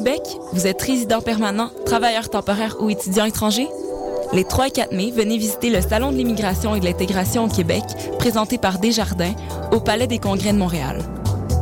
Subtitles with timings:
[0.00, 0.22] Québec?
[0.54, 3.68] Vous êtes résident permanent, travailleur temporaire ou étudiant étranger?
[4.32, 7.48] Les 3 et 4 mai, venez visiter le Salon de l'immigration et de l'intégration au
[7.48, 7.82] Québec,
[8.18, 9.34] présenté par Desjardins,
[9.72, 11.02] au Palais des Congrès de Montréal.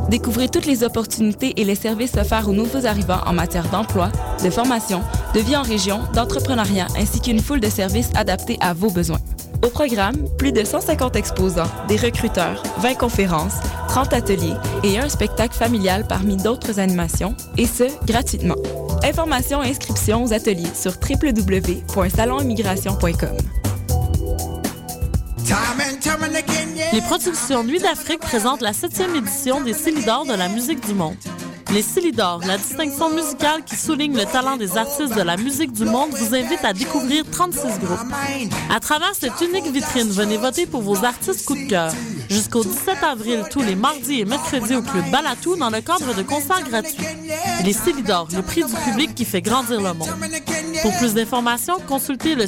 [0.07, 4.09] Découvrez toutes les opportunités et les services offerts aux nouveaux arrivants en matière d'emploi,
[4.41, 5.01] de formation,
[5.35, 9.19] de vie en région, d'entrepreneuriat, ainsi qu'une foule de services adaptés à vos besoins.
[9.65, 13.57] Au programme, plus de 150 exposants, des recruteurs, 20 conférences,
[13.89, 18.55] 30 ateliers et un spectacle familial parmi d'autres animations, et ce, gratuitement.
[19.03, 23.37] Informations et inscriptions aux ateliers sur www.salonimmigration.com.
[26.93, 31.15] Les productions Nuit d'Afrique présentent la septième édition des Célidors de la musique du monde.
[31.73, 35.85] Les Célidors, la distinction musicale qui souligne le talent des artistes de la musique du
[35.85, 37.99] monde, vous invite à découvrir 36 groupes.
[38.73, 41.91] À travers cette unique vitrine, venez voter pour vos artistes coup de cœur.
[42.29, 46.21] Jusqu'au 17 avril, tous les mardis et mercredis au Club Balatou dans le cadre de
[46.21, 47.03] concerts gratuits.
[47.65, 50.09] Les Célidors, le prix du public qui fait grandir le monde.
[50.83, 52.45] Pour plus d'informations, consultez le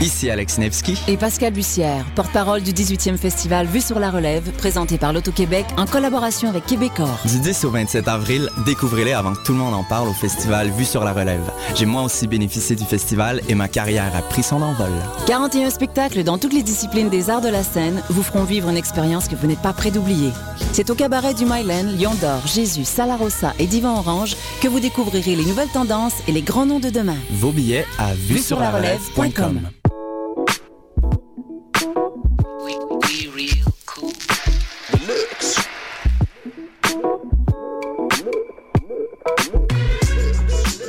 [0.00, 4.98] Ici Alex Nevsky et Pascal Bussière, porte-parole du 18e festival Vue sur la Relève, présenté
[4.98, 7.18] par l'Auto-Québec en collaboration avec Québecor.
[7.26, 10.70] Du 10 au 27 avril, découvrez-les avant que tout le monde en parle au festival
[10.70, 11.50] Vue sur la Relève.
[11.74, 14.92] J'ai moi aussi bénéficié du festival et ma carrière a pris son envol.
[15.26, 18.76] 41 spectacles dans toutes les disciplines des arts de la scène vous feront vivre une
[18.76, 20.30] expérience que vous n'êtes pas prêt d'oublier.
[20.72, 25.34] C'est au cabaret du Myland, Lion d'Or, Jésus, Salarossa et Divan Orange que vous découvrirez
[25.36, 27.16] les nouvelles tendances et les grands noms de demain.
[27.32, 29.60] Vos billets à vue sur la relève.com.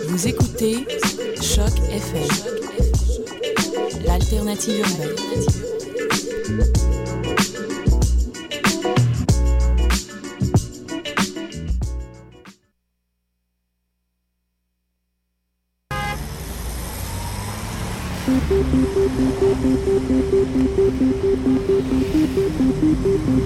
[0.07, 0.86] Vous écoutez
[4.55, 4.85] l'alternative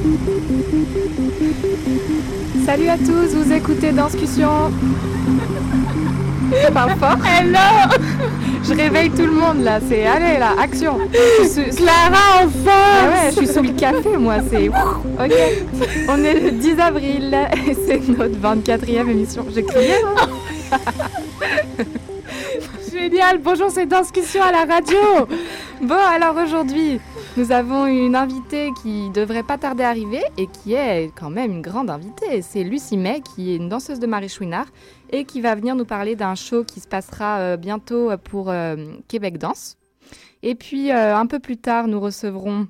[0.09, 0.38] urbaine.
[2.65, 4.71] Salut à tous, vous écoutez Danscussion.
[6.51, 7.17] Je parle fort.
[7.25, 7.59] Hello
[8.63, 10.97] Je réveille tout le monde là, c'est allez là, action.
[11.75, 15.33] Clara enfin ah ouais, je suis sous le café moi, c'est OK.
[16.07, 19.45] On est le 10 avril et c'est notre 24e émission.
[19.53, 19.93] J'ai crié
[20.71, 20.77] hein
[22.99, 24.97] Génial, bonjour c'est Danscussion à la radio.
[25.81, 26.99] Bon alors aujourd'hui,
[27.37, 31.49] nous avons une invitée qui devrait pas tarder à arriver et qui est quand même
[31.49, 32.41] une grande invitée.
[32.41, 34.65] C'est Lucie May, qui est une danseuse de Marie Chouinard
[35.11, 38.75] et qui va venir nous parler d'un show qui se passera euh, bientôt pour euh,
[39.07, 39.77] Québec Danse.
[40.43, 42.67] Et puis euh, un peu plus tard, nous recevrons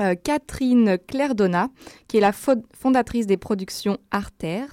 [0.00, 1.68] euh, Catherine Clairdonna,
[2.08, 4.64] qui est la fo- fondatrice des productions Arter,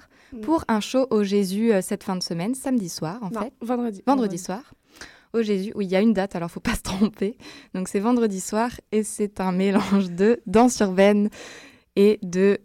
[0.41, 3.53] pour un show au Jésus euh, cette fin de semaine, samedi soir en Non, fait.
[3.61, 4.03] vendredi.
[4.05, 4.61] Vendredi soir.
[5.33, 7.37] Au Jésus, oui, il y a une date, alors faut pas se tromper.
[7.73, 11.29] Donc c'est vendredi soir et c'est un mélange de danse urbaine
[11.95, 12.59] et de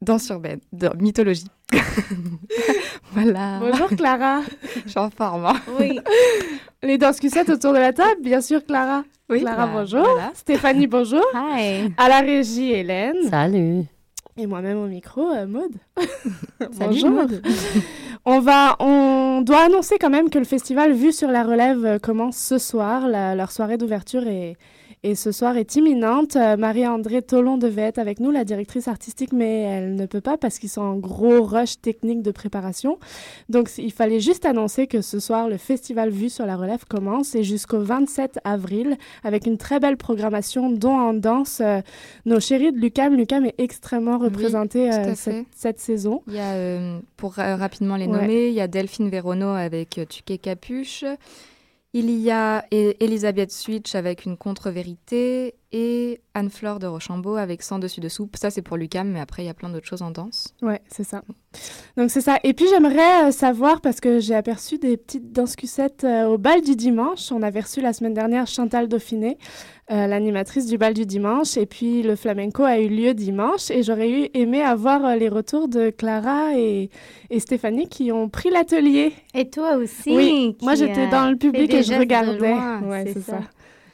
[0.00, 1.46] danse urbaine, de mythologie.
[3.12, 3.58] voilà.
[3.60, 4.40] Bonjour Clara.
[4.84, 5.46] Je suis en forme.
[5.46, 5.56] hein.
[5.78, 5.98] Oui.
[6.82, 9.04] Les danscussettes autour de la table, bien sûr Clara.
[9.28, 10.02] Oui, Clara, bah, bonjour.
[10.04, 10.30] voilà.
[10.34, 11.24] Stéphanie, bonjour.
[11.34, 11.92] Hi.
[11.98, 13.28] À la régie, Hélène.
[13.28, 13.82] Salut.
[14.38, 15.72] Et moi-même au micro, euh, Maude.
[16.72, 17.02] Salut.
[18.24, 21.98] On va, on doit annoncer quand même que le festival Vue sur la relève euh,
[21.98, 23.08] commence ce soir.
[23.08, 24.56] La- leur soirée d'ouverture est,
[25.02, 26.36] et ce soir est imminente.
[26.36, 30.36] Euh, Marie-André Tolon devait être avec nous, la directrice artistique, mais elle ne peut pas
[30.36, 32.98] parce qu'ils sont en gros rush technique de préparation.
[33.48, 37.34] Donc, il fallait juste annoncer que ce soir, le festival Vue sur la relève commence
[37.34, 41.80] et jusqu'au 27 avril avec une très belle programmation, dont en danse euh,
[42.24, 43.14] nos chéris de Lucam.
[43.14, 45.14] Lucam est extrêmement représenté euh,
[45.54, 46.22] cette, saison.
[46.26, 48.20] Il y a, euh, pour rapidement les Ouais.
[48.20, 51.04] nommer, il y a Delphine Véronneau avec Tuquet Capuche.
[52.00, 55.56] Il y a E- Elisabeth Switch avec une contre-vérité.
[55.70, 58.28] Et Anne-Flore de Rochambeau avec Sans dessus dessous.
[58.34, 60.54] Ça, c'est pour Lucam, mais après, il y a plein d'autres choses en danse.
[60.62, 61.22] Ouais, c'est ça.
[61.96, 62.38] Donc, c'est ça.
[62.42, 66.62] Et puis, j'aimerais euh, savoir, parce que j'ai aperçu des petites danscusettes euh, au bal
[66.62, 67.32] du dimanche.
[67.32, 69.36] On avait reçu la semaine dernière Chantal Dauphiné,
[69.90, 71.58] euh, l'animatrice du bal du dimanche.
[71.58, 73.70] Et puis, le flamenco a eu lieu dimanche.
[73.70, 76.88] Et j'aurais eu aimé avoir les retours de Clara et,
[77.28, 79.12] et Stéphanie qui ont pris l'atelier.
[79.34, 82.54] Et toi aussi Oui, moi, j'étais dans le public et je regardais.
[82.86, 83.40] Ouais, c'est ça.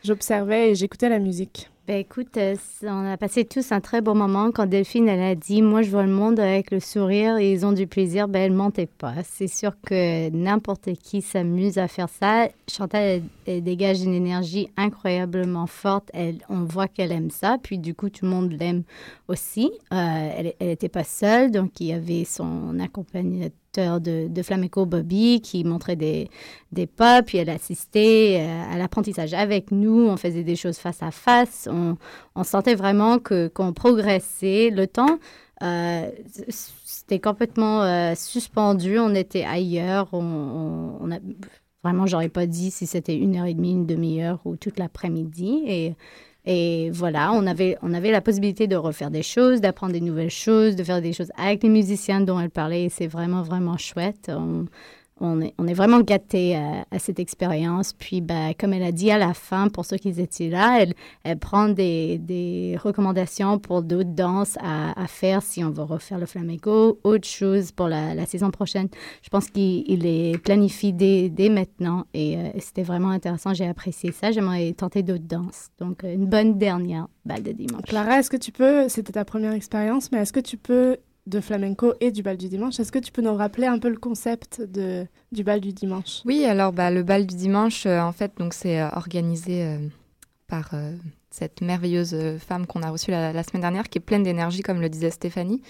[0.05, 1.71] J'observais et j'écoutais la musique.
[1.87, 5.35] Ben écoute, euh, on a passé tous un très bon moment quand Delphine elle a
[5.35, 8.29] dit moi je vois le monde avec le sourire et ils ont du plaisir.
[8.29, 9.15] Ben elle mentait pas.
[9.23, 12.49] C'est sûr que n'importe qui s'amuse à faire ça.
[12.71, 16.11] Chantal elle, dégage une énergie incroyablement forte.
[16.13, 17.57] Elle, on voit qu'elle aime ça.
[17.63, 18.83] Puis du coup tout le monde l'aime
[19.29, 19.71] aussi.
[19.91, 25.65] Euh, elle n'était pas seule donc il y avait son accompagnateur de, flamenco Bobby qui
[25.65, 26.29] montrait des,
[26.73, 31.03] des pas, puis elle assistait euh, à l'apprentissage avec nous, on faisait des choses face
[31.03, 31.97] à face, on,
[32.35, 34.71] on sentait vraiment que qu'on progressait.
[34.71, 35.19] Le temps,
[35.63, 36.11] euh,
[36.85, 41.19] c'était complètement euh, suspendu, on était ailleurs, on, on, a,
[41.83, 45.65] vraiment, j'aurais pas dit si c'était une heure et demie, une demi-heure ou toute l'après-midi,
[45.67, 45.95] et
[46.47, 50.31] et voilà, on avait, on avait la possibilité de refaire des choses, d'apprendre des nouvelles
[50.31, 52.85] choses, de faire des choses avec les musiciens dont elle parlait.
[52.85, 54.67] Et c'est vraiment, vraiment chouette on
[55.25, 57.93] on est vraiment gâtés à, cette expérience.
[57.93, 60.85] Puis, ben, comme elle a dit à la fin, pour ceux qui étaient là,
[61.25, 66.99] elle, prend des, recommandations pour d'autres danses à, faire si on veut refaire le flamenco,
[67.05, 68.89] autre chose pour la, saison prochaine.
[69.23, 73.53] Je pense qu'il les planifie dès, maintenant et euh, c'était vraiment intéressant.
[73.55, 74.33] J'ai apprécié ça.
[74.33, 75.69] J'aimerais tenter d'autres danses.
[75.79, 77.83] Donc, une bonne dernière balle de dimanche.
[77.83, 81.41] Clara, est-ce que tu peux, c'était ta première expérience, mais est-ce que tu peux de
[81.41, 82.79] flamenco et du bal du dimanche.
[82.79, 86.21] Est-ce que tu peux nous rappeler un peu le concept de, du bal du dimanche?
[86.25, 89.79] Oui, alors bah, le bal du dimanche, euh, en fait, donc c'est euh, organisé euh,
[90.47, 90.73] par
[91.31, 94.89] cette merveilleuse femme qu'on a reçue la, semaine dernière, qui est pleine d'énergie, comme le
[94.89, 95.63] disait Stéphanie.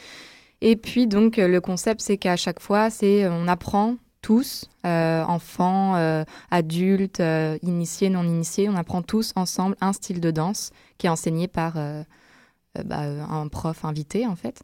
[0.60, 5.94] Et puis donc le concept, c'est qu'à chaque fois, c'est on apprend tous, enfants,
[6.50, 7.22] adultes,
[7.62, 11.74] initiés, non initiés, on apprend tous ensemble un style de danse qui est enseigné par
[12.84, 14.60] bah, un prof invité en fait.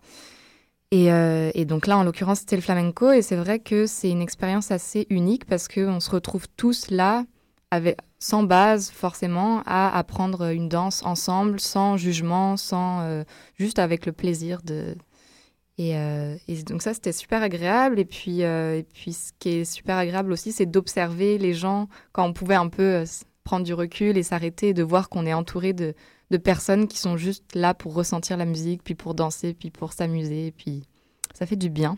[0.93, 3.13] Euh, et, donc là, en l'occurrence, c'était le flamenco.
[3.13, 7.25] Et c'est vrai que c'est une expérience assez unique parce qu'on se retrouve tous là,
[7.71, 13.25] avec, sans base forcément, à apprendre une danse ensemble, sans jugement, sans euh,
[13.59, 14.97] juste avec le plaisir de.
[15.79, 17.99] Euh, et, donc ça, c'était super agréable.
[17.99, 22.27] Et puis, et puis, ce qui est super agréable aussi, c'est d'observer les gens quand
[22.27, 23.05] on pouvait un peu
[23.45, 25.95] prendre du recul et s'arrêter, de voir qu'on est entouré de,
[26.31, 29.93] de personnes qui sont juste là pour ressentir la musique, puis pour danser, puis pour
[29.93, 30.85] s'amuser, puis
[31.35, 31.97] ça fait du bien.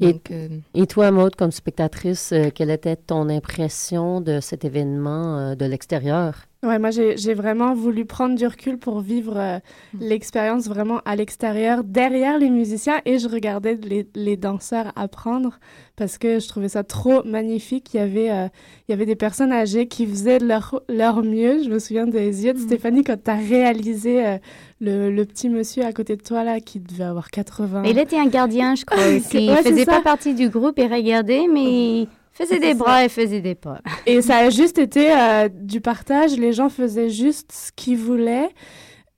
[0.00, 5.38] Et, euh, et, toi, Maud, comme spectatrice, euh, quelle était ton impression de cet événement
[5.38, 6.46] euh, de l'extérieur?
[6.62, 9.60] Ouais, moi, j'ai vraiment voulu prendre du recul pour vivre
[9.94, 9.98] mm.
[10.00, 15.58] l'expérience vraiment à l'extérieur, derrière les musiciens, et je regardais les, les, danseurs apprendre
[15.96, 17.92] parce que je trouvais ça trop magnifique.
[17.94, 18.50] Il y avait,
[18.88, 21.62] il y avait des personnes âgées qui faisaient leur, leur mieux.
[21.62, 22.62] Je me souviens des yeux de mm.
[22.62, 24.38] Stéphanie quand tu as réalisé
[24.80, 27.84] le, petit monsieur à côté de toi, là, qui devait avoir 80.
[27.84, 29.46] Il était un gardien, je crois aussi.
[29.46, 33.40] il faisait pas partie du groupe, il regardait, mais il faisait des bras et faisait
[33.40, 33.80] des pas.
[34.06, 36.36] Et ça a juste été euh, du partage.
[36.36, 38.50] Les gens faisaient juste ce qu'ils voulaient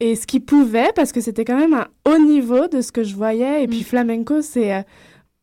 [0.00, 3.02] et ce qu'ils pouvaient, parce que c'était quand même un haut niveau de ce que
[3.02, 3.64] je voyais.
[3.64, 3.84] Et puis mm.
[3.84, 4.74] flamenco, c'est...
[4.74, 4.82] Euh,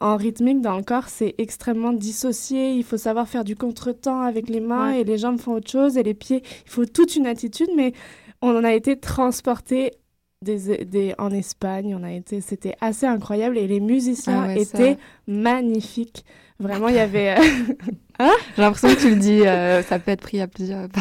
[0.02, 2.74] en rythmique dans le corps, c'est extrêmement dissocié.
[2.74, 5.98] Il faut savoir faire du contretemps avec les mains et les jambes font autre chose
[5.98, 6.44] et les pieds.
[6.66, 7.94] Il faut toute une attitude, mais
[8.42, 9.92] on en a été transporté
[10.42, 11.96] des, en Espagne.
[12.00, 14.98] On a été, c'était assez incroyable et les musiciens ah étaient
[15.28, 16.26] magnifiques.
[16.60, 17.32] Vraiment, il y avait.
[17.32, 17.44] Euh,
[18.20, 18.32] hein?
[18.56, 20.88] J'ai l'impression que tu le dis, euh, ça peut être pris à plusieurs.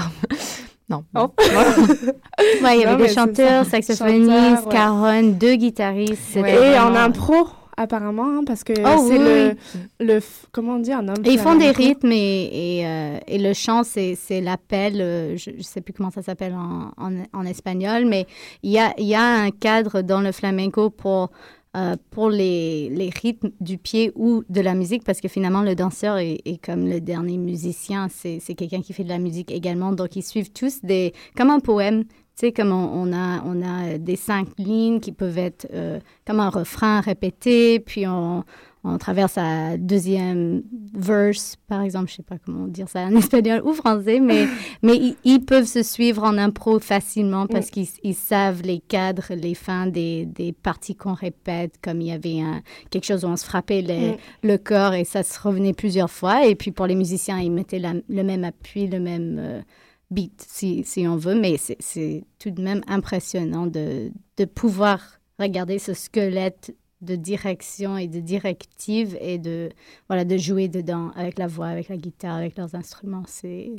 [0.90, 1.02] Non.
[1.16, 1.32] Oh.
[1.40, 6.37] il y avait des chanteurs, saxophonistes, caronnes, deux guitaristes.
[6.37, 7.46] et en impro
[7.76, 9.56] apparemment, hein, parce que oh, c'est le,
[10.00, 10.20] le,
[10.52, 11.23] comment on dit, un homme.
[11.25, 15.62] ils font des rythmes et, et, euh, et le chant, c'est l'appel, euh, je ne
[15.62, 16.92] sais plus comment ça s'appelle en,
[17.32, 18.26] en, espagnol, mais
[18.62, 21.30] il y a, y a un cadre dans le flamenco pour,
[21.76, 25.75] euh, pour les, les, rythmes du pied ou de la musique, parce que finalement, le
[25.75, 29.93] danseur est, est comme le dernier musicien, c'est quelqu'un qui fait de la musique également,
[29.93, 32.04] donc ils suivent tous des, comme un poème,
[32.36, 36.40] tu sais, comme on, a, on a des cinq lignes qui peuvent être euh, comme
[36.40, 38.44] un refrain répété, puis on,
[38.86, 40.62] on traverse à deuxième
[40.92, 44.46] verse, par exemple, je sais pas comment dire ça en espagnol ou français, mais,
[44.82, 49.86] mais ils, peuvent se suivre en impro facilement parce qu'ils savent les cadres, les fins
[49.86, 53.46] des, des parties qu'on répète, comme il y avait un, quelque chose où on se
[53.46, 54.46] frappait mm.
[54.46, 56.46] le corps et ça se revenait plusieurs fois.
[56.46, 59.36] Et puis pour les musiciens, ils mettaient le même appui, le même...
[59.38, 59.62] Euh,
[60.11, 64.12] beat, si, on veut, mais c'est tout de même impressionnant de
[64.54, 69.68] pouvoir regarder ce squelette de direction et de directive et de,
[70.08, 73.23] voilà, de jouer dedans avec la voix, avec la guitare, avec leurs instruments.
[73.26, 73.70] C'est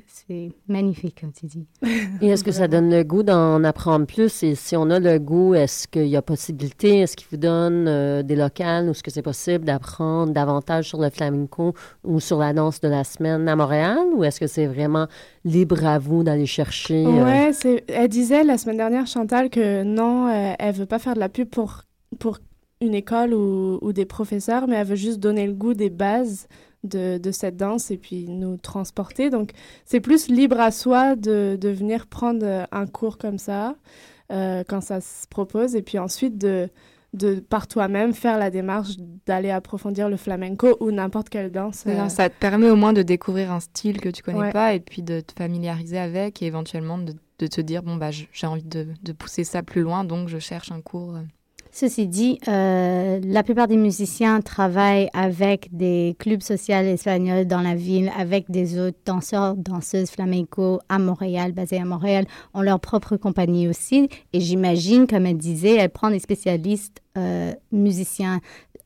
[0.67, 1.65] magnifique, comme tu dis.
[2.21, 4.43] Et est-ce que ça donne le goût d'en apprendre plus?
[4.43, 6.99] Et si on a le goût, est-ce qu'il y a possibilité?
[6.99, 10.99] Est-ce qu'il vous donne euh, des locales ou est-ce que c'est possible d'apprendre davantage sur
[10.99, 13.99] le flamenco ou sur la danse de la semaine à Montréal?
[14.15, 15.07] Ou est-ce que c'est vraiment
[15.43, 17.05] libre à vous d'aller chercher?
[17.05, 17.23] Euh?
[17.23, 17.51] Ouais,
[17.87, 21.29] elle disait la semaine dernière, Chantal, que non, euh, elle veut pas faire de la
[21.29, 21.83] pub pour
[22.19, 22.39] pour
[22.81, 26.47] une école ou, des professeurs, mais elle veut juste donner le goût des bases
[26.83, 29.29] de, cette danse et puis nous transporter.
[29.29, 29.51] Donc,
[29.85, 33.75] c'est plus libre à soi de, de, venir prendre un cours comme ça
[34.31, 36.69] euh, quand ça se propose et puis ensuite de,
[37.13, 41.85] de par toi-même faire la démarche d'aller approfondir le flamenco ou n'importe quelle danse.
[41.87, 42.09] Euh.
[42.09, 45.01] Ça te permet au moins de découvrir un style que tu connais pas et puis
[45.01, 48.87] de te familiariser avec et éventuellement de, de te dire bon bah j'ai envie de,
[49.01, 51.17] de, pousser ça plus loin donc je cherche un cours.
[51.77, 57.75] Ceci dit, euh, la plupart des musiciens travaillent avec des clubs sociaux espagnols dans la
[57.75, 63.17] ville, avec des autres danseurs, danseuses flamenco à Montréal, basés à Montréal, ont leur propre
[63.17, 64.07] compagnie aussi.
[64.31, 68.39] Et j'imagine, comme elle disait, elle prend des spécialistes euh, musiciens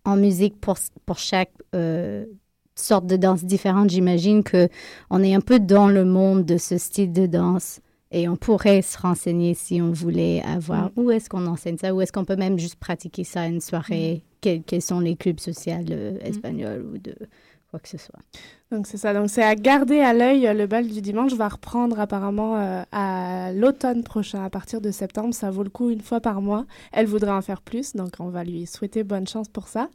[0.03, 2.25] en musique pour, pour chaque euh,
[2.73, 3.91] sorte de danse différente.
[3.91, 4.67] J'imagine que
[5.11, 7.81] on est un peu dans le monde de ce style de danse.
[8.11, 10.91] Et on pourrait se renseigner si on voulait avoir mm.
[10.95, 13.61] où est-ce qu'on enseigne ça, où est-ce qu'on peut même juste pratiquer ça à une
[13.61, 14.61] soirée, mm.
[14.65, 16.25] quels, sont les clubs sociaux euh, mm.
[16.25, 17.15] espagnols ou de
[17.69, 18.19] quoi que ce soit.
[18.71, 19.15] Donc c'est ça.
[19.15, 20.47] Donc c'est à garder à l'œil.
[20.55, 25.33] Le bal du dimanche va reprendre apparemment euh, à l'automne prochain, à partir de septembre.
[25.33, 26.65] Ça vaut le coup une fois par mois.
[26.91, 29.89] Elle voudrait en faire plus, donc on va lui souhaiter bonne chance pour ça.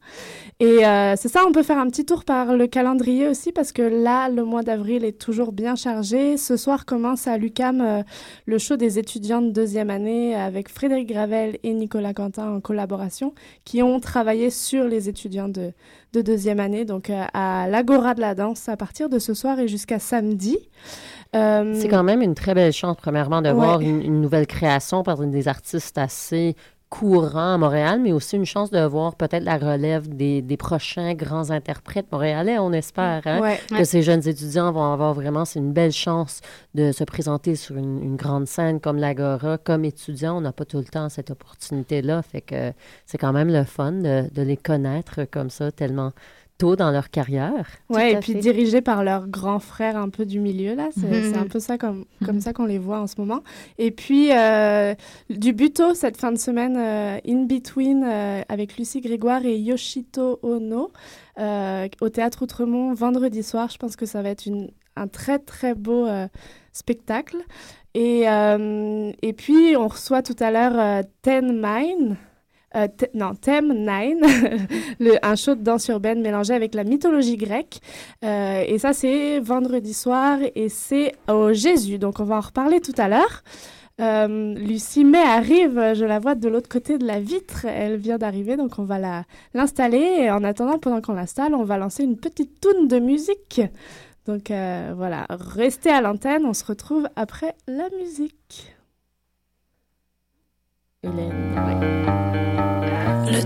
[0.59, 3.71] Et euh, c'est ça, on peut faire un petit tour par le calendrier aussi, parce
[3.71, 6.37] que là, le mois d'avril est toujours bien chargé.
[6.37, 8.03] Ce soir commence à l'UCAM euh,
[8.47, 13.35] le show des étudiants de deuxième année avec Frédéric Gravel et Nicolas Quentin en collaboration,
[13.65, 15.73] qui ont travaillé sur les étudiants de
[16.13, 19.99] deuxième année, donc à l'Agora de la danse à partir de ce soir et jusqu'à
[19.99, 20.59] samedi.
[21.35, 25.19] Euh, c'est quand même une très belle chance, premièrement, de voir une, nouvelle création par
[25.19, 26.55] des artistes assez
[26.95, 31.15] courants à Montréal, mais aussi une chance de voir peut-être la relève des, des, prochains
[31.15, 35.73] grands interprètes montréalais, on espère, hein, que ces jeunes étudiants vont avoir vraiment, c'est une
[35.73, 36.41] belle chance
[36.75, 39.59] de se présenter sur une, grande scène comme l'Agora.
[39.59, 42.73] Comme étudiant, on n'a pas tout le temps cette opportunité-là, fait que
[43.07, 46.13] c'est quand même le fun de, de les connaître comme ça, tellement
[46.59, 47.67] tôt dans leur carrière.
[47.89, 50.89] Ouais, et puis dirigés par leur grand frère un peu du milieu, là.
[50.93, 51.39] C'est mhm.
[51.39, 53.43] un peu ça comme, comme ça qu'on les voit en ce moment.
[53.79, 54.95] Et puis, euh,
[55.31, 60.39] du buto cette fin de semaine, euh, In Between, euh, avec Lucie Grégoire et Yoshito
[60.43, 60.93] Ono,
[62.01, 63.69] au Théâtre Outremont, vendredi soir.
[63.71, 66.07] Je pense que ça va être une, un très, très beau
[66.73, 67.39] spectacle.
[67.95, 72.17] Et, et puis, on reçoit tout à l'heure Ten Mine.
[72.77, 77.81] Euh, non, Thème 9, un show de danse urbaine mélangé avec la mythologie grecque.
[78.25, 81.99] Euh, et ça, c'est vendredi soir et c'est au Jésus.
[81.99, 83.43] Donc, on va en reparler tout à l'heure.
[84.01, 87.65] Euh, Lucie May arrive, je la vois de l'autre côté de la vitre.
[87.65, 90.17] Elle vient d'arriver, donc on va l'installer.
[90.23, 93.61] Et en attendant, pendant qu'on l'installe, on va lancer une petite toune de musique.
[94.27, 98.74] Donc voilà, restez à l'antenne, on se retrouve après la musique.
[101.05, 101.11] Le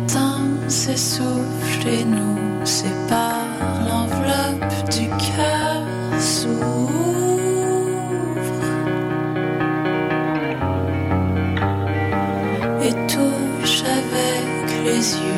[0.07, 3.49] temps s'essouffle et nous sépare.
[3.88, 5.83] L'enveloppe du cœur
[6.21, 6.93] s'ouvre.
[12.81, 15.38] Et touche avec les yeux,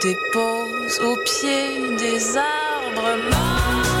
[0.00, 3.97] dépose au pied des arbres morts.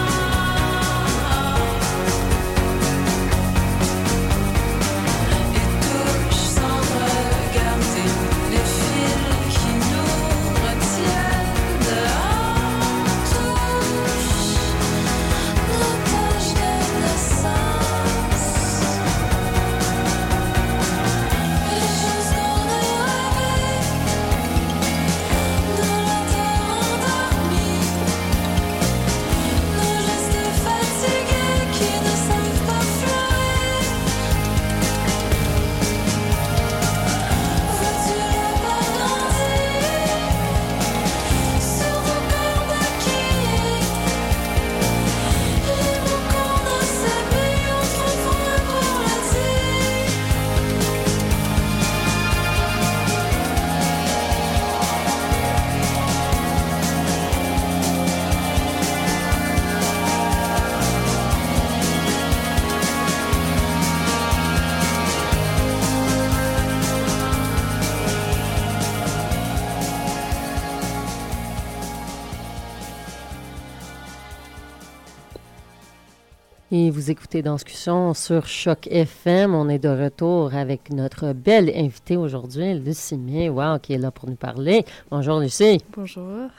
[77.08, 79.54] Vous écoutez Discussion sur Choc FM.
[79.54, 84.10] On est de retour avec notre belle invitée aujourd'hui, Lucie May, wow, qui est là
[84.10, 84.84] pour nous parler.
[85.10, 85.80] Bonjour Lucie.
[85.96, 86.50] Bonjour.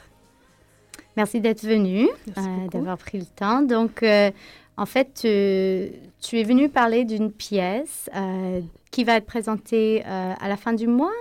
[1.15, 3.61] Merci d'être venue, euh, d'avoir pris le temps.
[3.61, 4.31] Donc, euh,
[4.75, 10.57] en fait, tu, es venue parler d'une pièce euh, qui va être présentée à la
[10.57, 11.13] fin du mois.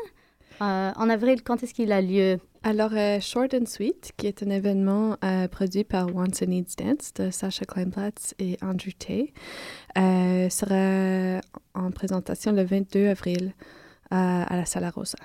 [0.60, 2.38] En avril, quand est-ce qu'il a lieu?
[2.62, 5.16] Alors, Short and Sweet, qui est un événement
[5.50, 9.32] produit par Wants and Needs Dance de Sacha Kleinplatz et Andrew Tay,
[9.96, 11.40] sera
[11.74, 13.54] en présentation le 22 avril
[14.10, 15.18] à la Sala Rosa.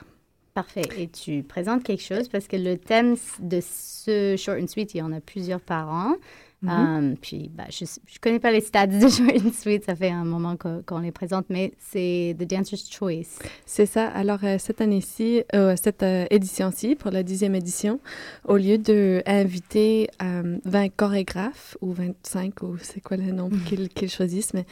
[0.54, 0.84] Parfait.
[0.98, 5.00] Et tu présentes quelque chose parce que le thème de ce Short and Sweet, il
[5.00, 6.16] y en a plusieurs par an.
[6.64, 7.18] Mhm.
[7.22, 9.06] puis, bah, je ne connais pas les stats de
[9.48, 13.40] and Sweet, ça fait un moment qu'on les présente, mais c'est The Dancer's Choice.
[13.66, 14.08] C'est ça.
[14.08, 18.00] Alors, euh, cette année-ci, euh, cette euh, édition-ci, pour la dixième édition,
[18.48, 23.88] au lieu d'inviter 20 chorégraphes, ou 25, ou c'est quoi le nombre mhm.
[23.90, 24.66] qu'ils choisissent, mais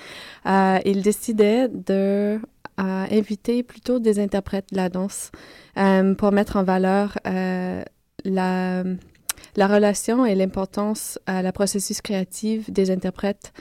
[0.86, 2.40] ils décidaient de
[2.78, 5.32] inviter plutôt des interprètes de la danse
[6.18, 7.18] pour mettre en valeur
[8.24, 8.84] la
[9.56, 13.54] la relation et l'importance à la processus créatif des interprètes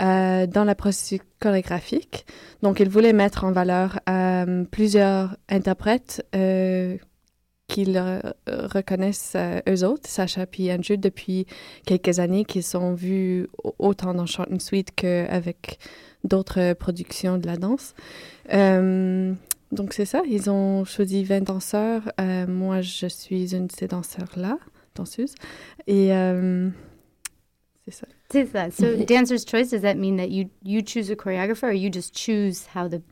[0.00, 2.24] euh, dans la processus chorégraphique.
[2.62, 6.96] Donc, il voulait mettre en valeur euh, plusieurs interprètes euh,
[7.66, 8.00] qu'ils
[8.46, 9.36] reconnaissent
[9.68, 11.46] eux autres, Sacha et Andrew, depuis
[11.86, 13.48] quelques années, qu'ils sont vus
[13.78, 15.78] autant dans Short and Sweet qu'avec
[16.24, 17.94] d'autres productions de la danse.
[18.50, 22.10] donc, c'est ça, ils ont choisi 20 danseurs.
[22.48, 24.56] moi, je suis une de ces danseurs-là
[24.94, 25.34] danseuse.
[25.86, 26.70] Et euh,
[27.84, 28.06] c'est ça.
[28.30, 28.70] C'est ça.
[28.70, 32.14] So, dancer's choice, does that mean that you, you choose a choreographer or you just
[32.14, 33.02] choose how the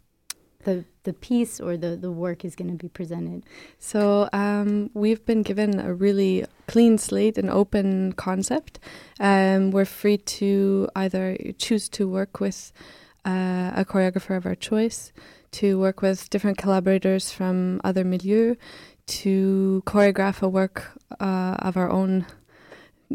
[0.64, 3.44] the, the piece or the, the work is going to be presented?
[3.78, 8.78] So um, we've been given a really clean slate and open concept.
[9.20, 12.72] Um, we're free to either choose to work with
[13.24, 15.12] uh, a choreographer of our choice,
[15.52, 18.56] to work with different collaborators from other milieux,
[19.08, 22.26] to choreograph a work uh, of our own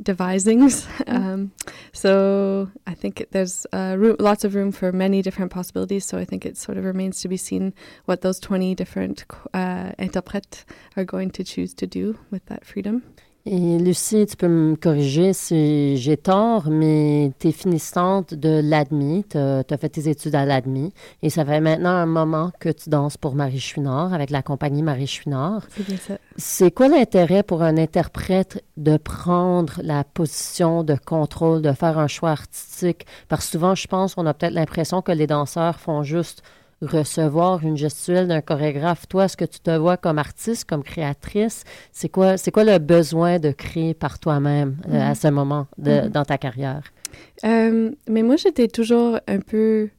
[0.01, 0.85] devisings.
[0.85, 1.23] Mm.
[1.23, 1.51] Um,
[1.91, 6.05] so I think there's uh, room, lots of room for many different possibilities.
[6.05, 7.73] So I think it sort of remains to be seen
[8.05, 10.63] what those 20 different uh, interprètes
[10.97, 13.03] are going to choose to do with that freedom.
[13.45, 19.25] Et Lucie, tu peux me corriger si j'ai tort, mais tu es finissante de l'ADMI,
[19.29, 22.89] tu as, fait tes études à l'ADMI, et ça fait maintenant un moment que tu
[22.89, 25.63] danses pour Marie Chouinard, avec la compagnie Marie Chouinard.
[25.75, 26.17] C'est bien ça.
[26.37, 32.07] C'est quoi l'intérêt pour un interprète de prendre la position de contrôle, de faire un
[32.07, 33.05] choix artistique?
[33.27, 36.43] Parce que souvent, je pense qu'on a peut-être l'impression que les danseurs font juste
[36.85, 39.07] recevoir une gestuelle d'un chorégraphe.
[39.07, 41.63] Toi, est-ce que tu te vois comme artiste, comme créatrice?
[41.91, 45.15] C'est quoi, c'est quoi le besoin de créer par toi-même euh, à mhm.
[45.15, 46.09] ce moment de, mhm.
[46.09, 46.83] dans ta carrière?
[47.45, 49.89] Euh, mais moi, j'étais toujours un peu...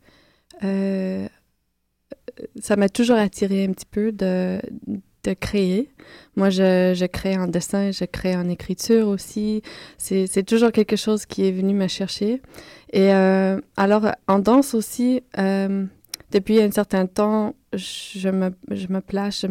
[0.63, 1.27] Euh,
[2.61, 4.61] ça m'a toujours attiré un petit peu de,
[5.25, 5.91] de créer.
[6.37, 9.63] Moi, je, je, crée en dessin, je crée en écriture aussi.
[9.99, 12.43] C'est, c'est toujours quelque chose qui est venu me chercher.
[12.93, 15.23] Et alors, en danse aussi,
[16.35, 18.51] depuis un certain temps, je me,
[19.01, 19.47] place, je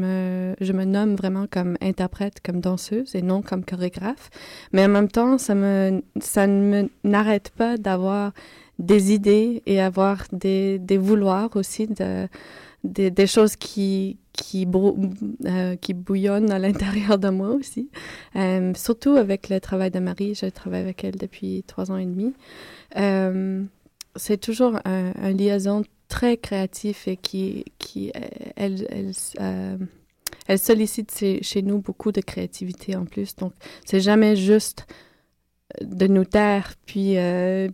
[0.74, 4.30] me, nomme vraiment comme interprète, comme danseuse et non comme chorégraphe.
[4.74, 8.34] Mais en même temps, ça, me, ça n'arrête pas d'avoir
[8.80, 12.28] des idées et avoir des, vouloirs aussi de,
[12.84, 14.16] des, choses euh,
[15.78, 17.90] qui bouillonnent à l'intérieur de moi aussi.
[18.36, 22.06] Euh, surtout avec le travail de Marie, je travaille avec elle depuis trois ans et
[22.06, 22.34] demi.
[22.98, 23.64] Euh,
[24.18, 28.12] c'est toujours un, un, liaison très créatif et qui, qui
[28.56, 29.80] elle, elle,
[30.48, 33.36] elle sollicite chez, nous beaucoup de créativité en plus.
[33.36, 34.86] Donc, c'est jamais juste
[35.82, 37.16] de nous taire, puis,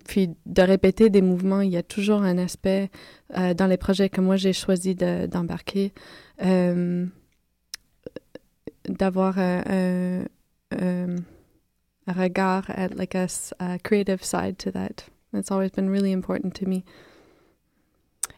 [0.08, 1.60] puis de répéter des mouvements.
[1.60, 2.89] Il y a toujours un aspect
[3.36, 5.91] dans les projets que moi j'ai choisi d'embarquer
[6.41, 7.06] euh,
[8.88, 10.23] d'avoir un,
[12.08, 13.28] regard at like a,
[13.60, 15.04] a, creative side to that.
[15.34, 16.86] It's always been really important to me.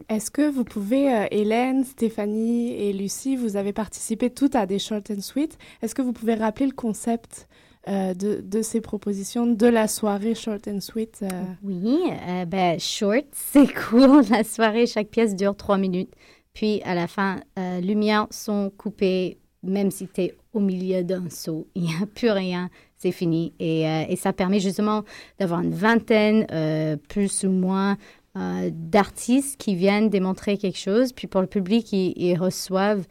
[0.10, 4.80] Est-ce que vous pouvez, euh, Hélène, Stéphanie et Lucie, vous avez participé toutes à des
[4.80, 5.58] short and sweet.
[5.82, 7.48] Est-ce que vous pouvez rappeler le concept
[7.88, 11.30] euh, de, de, ces propositions de la soirée short and sweet euh?
[11.64, 12.00] Oui,
[12.48, 14.22] ben, short, c'est court.
[14.30, 16.14] La soirée, chaque pièce dure trois minutes.
[16.54, 17.40] Puis à la fin,
[17.82, 21.68] lumières sont coupées, même si tu es au milieu d'un saut.
[21.76, 23.54] Il n'y a plus rien, c'est fini.
[23.60, 25.04] Et, et, ça permet justement
[25.40, 26.46] d'avoir une vingtaine,
[27.08, 27.98] plus ou moins,
[28.38, 31.14] euh, d'artistes qui viennent démontrer quelque chose.
[31.14, 33.06] Puis pour le public, ils, reçoivent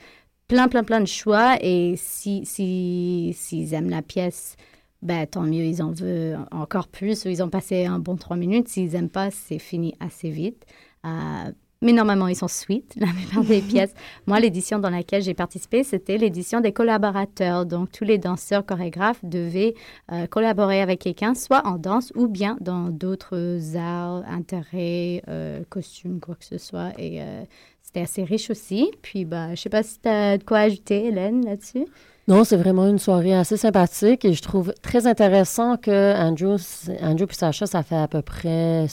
[0.49, 1.57] plein, plein, plein de choix.
[1.61, 4.57] Et s'ils si, s'ils aiment la pièce,
[5.03, 8.37] ben, tant mieux, ils en veulent encore plus ou ils ont passé un bon trois
[8.37, 8.69] minutes.
[8.69, 10.65] S'ils n'aiment pas, c'est fini assez vite.
[11.05, 13.95] Euh, mais normalement, ils sont sweet, la plupart des pièces.
[14.27, 17.65] Moi, l'édition dans laquelle j'ai participé, c'était l'édition des collaborateurs.
[17.65, 19.75] Donc, tous les danseurs chorégraphes devaient
[20.13, 26.21] euh, collaborer avec quelqu'un, soit en danse ou bien dans d'autres arts, intérêts, euh, costumes,
[26.21, 26.93] quoi que ce soit.
[26.99, 27.43] Et euh,
[27.83, 28.91] c'était assez riche aussi.
[29.01, 31.87] Puis, bah, je sais pas si tu as de quoi ajouter, Hélène, là-dessus.
[32.29, 36.57] Non, c'est vraiment une soirée assez sympathique et je trouve très intéressant que Andrew,
[37.03, 38.87] Andrew et Sacha, ça fait à peu près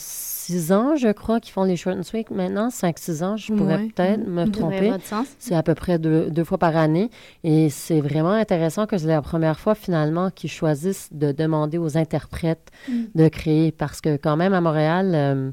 [0.48, 2.70] six ans, je crois, qu'ils font les short and sweet maintenant.
[2.70, 4.94] Cinq, six ans, je pourrais peut-être me tromper.
[5.40, 7.10] C'est à peu près deux, deux, fois par année.
[7.44, 11.98] Et c'est vraiment intéressant que c'est la première fois, finalement, qu'ils choisissent de demander aux
[11.98, 12.94] interprètes mm.
[13.16, 13.72] de créer.
[13.74, 15.12] Parce que quand même, à Montréal...
[15.14, 15.52] Euh,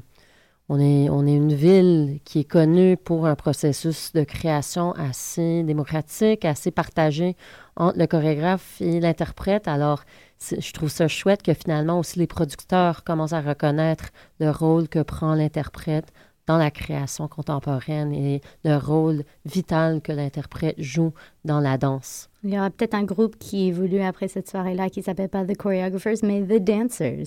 [0.67, 6.71] on est, une ville qui est connue pour un processus de création assez démocratique, assez
[6.71, 7.35] partagé
[7.75, 9.67] entre le chorégraphe et l'interprète.
[9.67, 10.03] Alors,
[10.39, 15.03] je trouve ça chouette que finalement aussi les producteurs commencent à reconnaître le rôle que
[15.03, 16.11] prend l'interprète
[16.47, 22.29] dans la création contemporaine et le rôle vital que l'interprète joue dans la danse.
[22.45, 25.57] Il y aura peut-être un groupe qui évolue après cette soirée-là qui s'appelle pas The
[25.57, 27.25] Choreographers, mais The Dancers.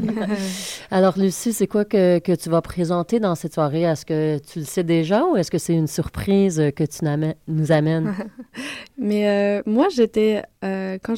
[0.90, 3.84] Alors, Lucie, c'est quoi que, que, tu vas présenter dans cette soirée?
[3.84, 7.06] Est-ce que tu le sais déjà ou est-ce que c'est une surprise que tu
[7.46, 8.14] nous amènes?
[8.98, 11.14] mais euh, moi, j'étais, euh, quand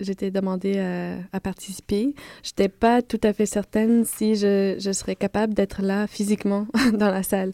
[0.00, 2.14] j'étais demandé euh, à participer.
[2.42, 6.66] Je n'étais pas tout à fait certaine si je, je serais capable d'être là physiquement
[6.92, 7.52] dans la salle.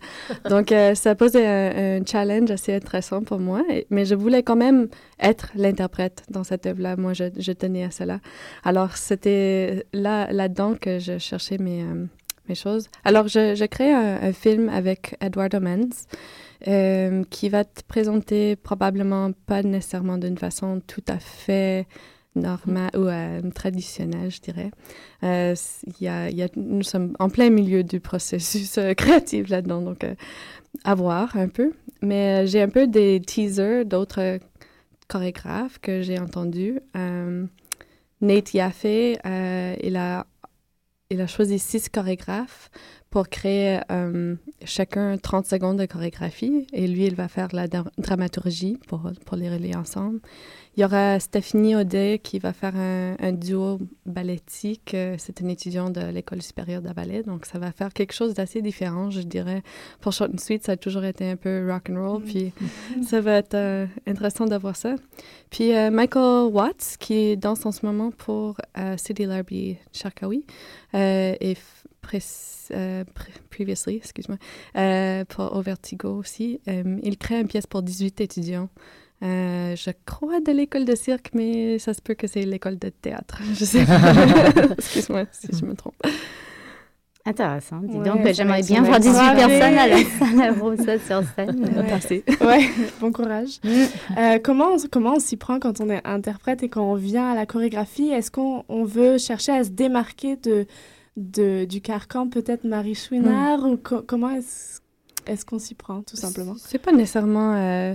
[0.49, 4.89] Donc, euh, ça posait un, challenge assez intéressant pour moi, mais je voulais quand même
[5.21, 6.97] être l'interprète dans cette œuvre-là.
[6.97, 8.21] Moi, je, tenais à cela.
[8.65, 12.07] Alors, c'était là, là-dedans que je cherchais mes, euh,
[12.49, 12.89] mes choses.
[13.05, 16.07] Alors, je, je crée un, film avec Eduardo Menz.
[17.31, 21.87] qui va te présenter probablement pas nécessairement d'une façon tout à fait
[22.35, 24.71] normal ou euh, je dirais.
[25.23, 25.55] Euh,
[26.01, 30.05] y a, y a, nous sommes en plein milieu du processus euh, créatif là-dedans, donc
[30.05, 30.15] euh,
[30.85, 31.73] à voir un peu.
[32.03, 34.39] Mais j'ai un peu des teasers d'autres
[35.11, 36.81] chorégraphes que j'ai entendus.
[38.21, 40.27] Nate Yaffe, il, a,
[41.11, 42.71] il a choisi six chorégraphes
[43.11, 43.81] pour créer
[44.65, 47.67] chacun 30 secondes de chorégraphie et lui, il va faire la
[47.99, 50.21] dramaturgie pour, pour les relier ensemble.
[50.77, 54.97] Il y aura Stéphanie Audet qui va faire un, duo ballettique.
[55.19, 58.63] C'est une étudiante de l'École supérieure de ballet, donc ça va faire quelque chose d'assez
[58.63, 59.63] différent, je dirais.
[60.01, 62.53] Pour Short and Sweet, ça a toujours été un peu rock and roll, puis
[62.97, 63.03] mm.
[63.03, 64.95] ça va être euh, intéressant d'avoir ça.
[65.51, 70.47] Puis euh, Michael Watts, qui danse en ce moment pour euh, City Larby Sharkawi,
[70.95, 71.57] et
[73.51, 74.39] previously, excuse-moi,
[75.29, 76.61] pour Au Vertigo aussi.
[76.67, 78.69] il crée une pièce pour 18 étudiants.
[79.23, 82.89] Euh, je crois de l'école de cirque, mais ça se peut que c'est l'école de
[82.89, 83.41] théâtre.
[83.55, 83.81] Je sais
[84.79, 85.95] Excuse-moi si je me trompe.
[87.27, 87.81] Intéressant.
[87.83, 91.65] Dis donc, j'aimerais bien voir 18 personnes à la salle Rosa sur scène.
[91.77, 92.37] Ouais.
[92.47, 93.61] ouais, bon courage.
[93.63, 93.69] Mm.
[94.17, 97.35] Euh, comment, comment on s'y prend quand on est interprète et quand on vient à
[97.35, 98.09] la chorégraphie?
[98.09, 100.67] Est-ce qu'on on veut chercher à se démarquer de,
[101.19, 103.61] de du carcan, peut-être Marie Chouinard?
[103.61, 103.73] Mm.
[103.73, 104.81] Ou comment est-ce
[105.27, 106.55] est qu'on s'y prend, tout simplement?
[106.57, 107.55] C'est pas nécessairement...
[107.55, 107.95] Euh,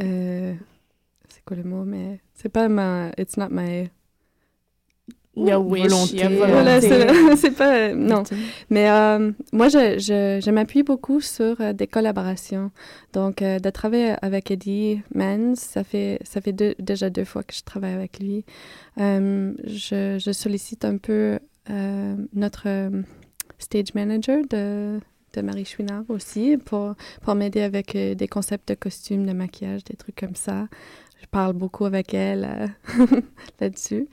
[0.00, 0.54] euh,
[1.28, 3.10] c'est quoi le mot, mais c'est pas ma.
[3.18, 3.88] It's not my.
[5.38, 6.26] Il y a volonté.
[6.28, 7.92] Voilà, c'est pas...
[7.92, 8.22] non.
[8.70, 12.70] Mais euh, moi, je, je, je m'appuie beaucoup sur euh, des collaborations.
[13.12, 17.54] Donc, euh, de travailler avec Eddie Mans, ça fait, ça fait déjà deux fois que
[17.54, 18.46] je travaille avec lui.
[18.96, 21.38] je, je sollicite un peu
[22.32, 22.90] notre
[23.58, 25.00] stage manager de
[25.34, 29.84] de Marie Chouinard aussi pour, pour m'aider avec euh, des concepts de costumes, de maquillage,
[29.84, 30.68] des trucs comme ça.
[31.20, 33.20] Je parle beaucoup avec elle euh,
[33.60, 34.08] là-dessus.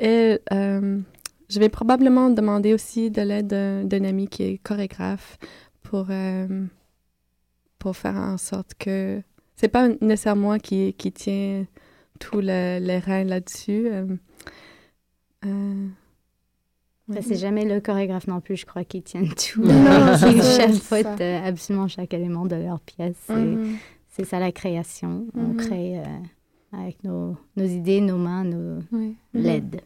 [0.00, 1.00] Et euh,
[1.48, 5.38] je vais probablement demander aussi de l'aide d'un ami qui est chorégraphe
[5.82, 6.08] pour,
[7.78, 9.22] pour faire en sorte que
[9.54, 11.64] c'est pas nécessairement moi qui, qui tient
[12.18, 13.88] tous les reins là-dessus.
[17.20, 19.62] C'est jamais le chorégraphe non plus, je crois, qui tiennent tout.
[19.64, 23.28] Ils chapeautent absolument chaque élément de leur pièce.
[24.16, 25.26] C'est ça la création.
[25.36, 25.56] On mm-hmm.
[25.56, 26.04] crée euh,
[26.72, 29.14] avec nos, nos, idées, nos mains, nos oui.
[29.34, 29.82] l'aide.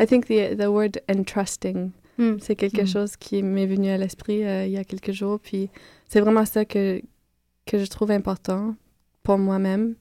[0.00, 2.36] I think the, the word entrusting, mm.
[2.40, 2.86] c'est quelque mm.
[2.86, 5.38] chose qui m'est venu à l'esprit euh, il y a quelques jours.
[5.38, 5.68] Puis
[6.08, 7.02] c'est vraiment ça que,
[7.66, 8.74] que je trouve important
[9.22, 9.96] pour moi-même,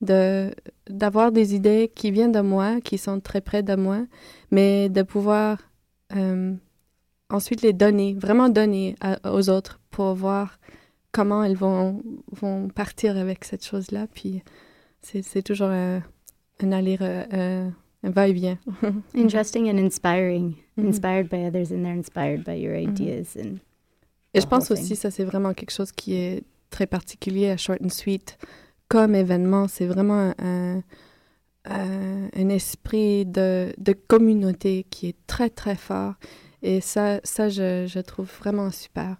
[0.00, 0.50] de
[0.88, 4.00] d'avoir des idées qui viennent de moi, qui sont très près de moi,
[4.50, 5.58] mais de pouvoir
[6.16, 6.54] euh,
[7.30, 10.58] ensuite les donner, vraiment donner aux autres pour voir
[11.12, 14.06] comment elles vont, vont partir avec cette chose-là.
[14.12, 14.42] Puis
[15.00, 16.02] c'est toujours un,
[16.60, 17.68] un aller, euh,
[18.02, 18.58] un va-et-vient.
[19.16, 20.56] Interesting and inspiring.
[20.76, 20.88] Mm-hmm.
[20.88, 22.90] Inspired by others and they're inspired by your mm-hmm.
[22.90, 23.36] ideas.
[23.36, 23.58] and
[24.34, 27.80] Et je pense aussi ça c'est vraiment quelque chose qui est très particulier à Short
[27.82, 28.38] and Sweet
[28.88, 29.68] comme événement.
[29.68, 30.82] C'est vraiment un
[31.66, 36.14] euh, un esprit de, de, communauté qui est très, très fort.
[36.62, 39.16] Et ça, ça je, je trouve vraiment super.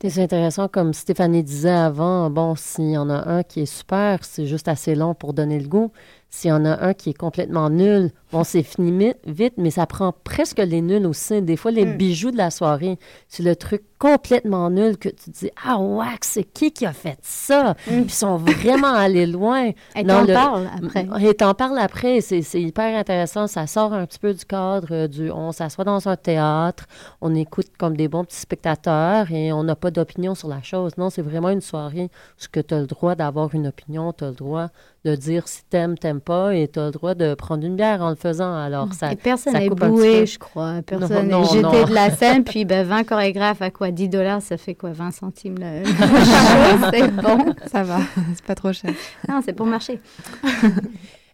[0.00, 4.24] C'est intéressant, comme Stéphanie disait avant, bon, s'il y en a un qui est super,
[4.24, 5.92] c'est juste assez long pour donner le goût.
[6.34, 9.84] S'il y en a un qui est complètement nul, bon, c'est fini vite, mais ça
[9.84, 11.42] prend presque les nuls aussi.
[11.42, 11.96] Des fois, les mm.
[11.98, 16.44] bijoux de la soirée, c'est le truc complètement nul que tu dis Ah, ouais, c'est
[16.44, 17.72] qui qui a fait ça?
[17.72, 17.74] Mm.
[17.84, 19.72] Puis ils sont vraiment allés loin.
[19.94, 21.06] Et t'en parles après.
[21.20, 22.22] Et t'en parles après.
[22.22, 23.46] C'est hyper intéressant.
[23.46, 26.86] Ça sort un petit peu du cadre du on s'assoit dans un théâtre,
[27.20, 30.92] on écoute comme des bons petits spectateurs et on n'a pas d'opinion sur la chose.
[30.96, 34.28] Non, c'est vraiment une soirée où tu as le droit d'avoir une opinion, tu as
[34.28, 34.70] le droit
[35.04, 38.02] de dire si t'aimes, t'aimes pas, et tu as le droit de prendre une bière
[38.02, 38.54] en le faisant.
[38.54, 39.12] Alors, ça.
[39.12, 40.80] Et personne n'est boué, je crois.
[40.86, 43.90] Personne n'est jeté de la scène, puis ben, 20 chorégraphes à quoi?
[43.90, 44.92] 10 dollars, ça fait quoi?
[44.92, 45.84] 20 centimes le,
[46.92, 47.54] C'est bon.
[47.70, 47.98] Ça va,
[48.34, 48.92] c'est pas trop cher.
[49.28, 50.00] Non, c'est pour marcher.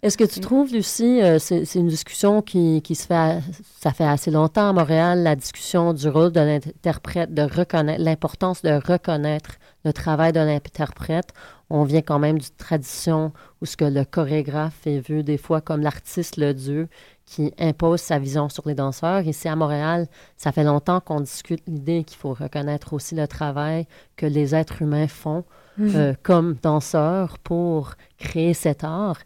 [0.00, 3.40] Est-ce que tu trouves, Lucie, euh, c'est une discussion qui, qui, se fait,
[3.80, 8.62] ça fait assez longtemps à Montréal, la discussion du rôle de l'interprète, de reconnaître, l'importance
[8.62, 11.32] de reconnaître le travail de l'interprète.
[11.70, 15.60] On vient quand même d'une tradition où ce que le chorégraphe est vu des fois
[15.60, 16.88] comme l'artiste, le dieu,
[17.26, 19.26] qui impose sa vision sur les danseurs.
[19.26, 20.06] Ici à Montréal,
[20.38, 24.80] ça fait longtemps qu'on discute l'idée qu'il faut reconnaître aussi le travail que les êtres
[24.80, 25.44] humains font
[25.76, 25.92] mhm.
[25.94, 29.18] euh, comme danseurs pour créer cet art.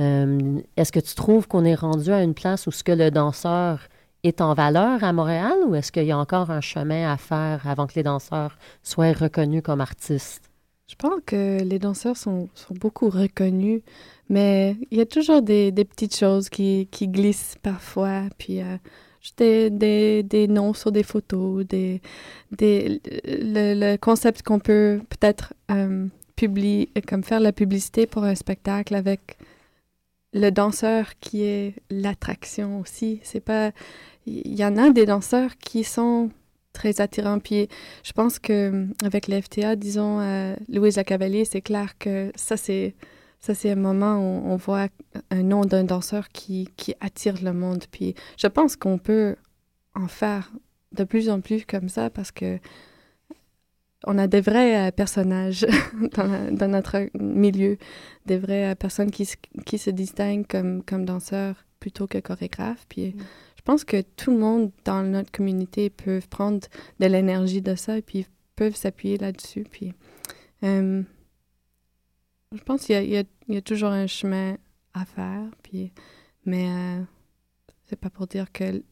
[0.00, 3.10] Euh, est-ce que tu trouves qu'on est rendu à une place où ce que le
[3.10, 3.80] danseur
[4.22, 7.66] est en valeur à Montréal ou est-ce qu'il y a encore un chemin à faire
[7.66, 10.49] avant que les danseurs soient reconnus comme artistes?
[10.90, 13.80] Je pense que les danseurs sont, sont beaucoup reconnus,
[14.28, 18.22] mais il y a toujours des, des petites choses qui, qui, glissent parfois.
[18.38, 18.76] Puis euh,
[19.36, 22.02] des, des, des, noms sur des photos, des,
[22.50, 28.34] des, le, le concept qu'on peut peut-être euh, publier, comme faire la publicité pour un
[28.34, 29.38] spectacle avec
[30.32, 33.20] le danseur qui est l'attraction aussi.
[33.22, 33.70] C'est pas
[34.26, 36.30] il y en a des danseurs qui sont
[36.72, 37.38] très attirants.
[37.38, 37.68] Puis
[38.02, 42.94] je pense que avec l'FTA, disons, euh, Louise Cavalier, c'est clair que ça, c'est
[43.40, 44.88] ça, c'est un moment où on voit
[45.30, 47.84] un nom d'un danseur qui, qui attire le monde.
[47.90, 49.36] Puis je pense qu'on peut
[49.94, 50.52] en faire
[50.92, 52.58] de plus en plus comme ça parce que
[54.06, 55.66] on a des vrais euh, personnages
[56.16, 57.76] dans, notre milieu,
[58.24, 59.28] des vraies euh, personnes qui,
[59.66, 62.86] qui se distinguent comme, comme danseurs plutôt que chorégraphes.
[62.88, 63.20] Puis mm
[63.60, 66.66] je pense que tout le monde dans notre communauté peut prendre
[66.98, 69.66] de l'énergie de ça et puis peuvent s'appuyer là-dessus.
[69.70, 69.92] Puis,
[70.62, 71.02] euh,
[72.52, 74.56] je pense qu'il y, a toujours un chemin
[74.94, 75.44] à faire.
[75.62, 75.92] Puis,
[76.46, 77.02] mais euh,
[77.84, 78.82] c'est pas pour dire que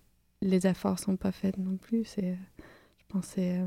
[0.42, 2.04] les efforts sont pas faits non plus.
[2.04, 2.36] C'est,
[2.98, 3.66] je pense, c'est euh,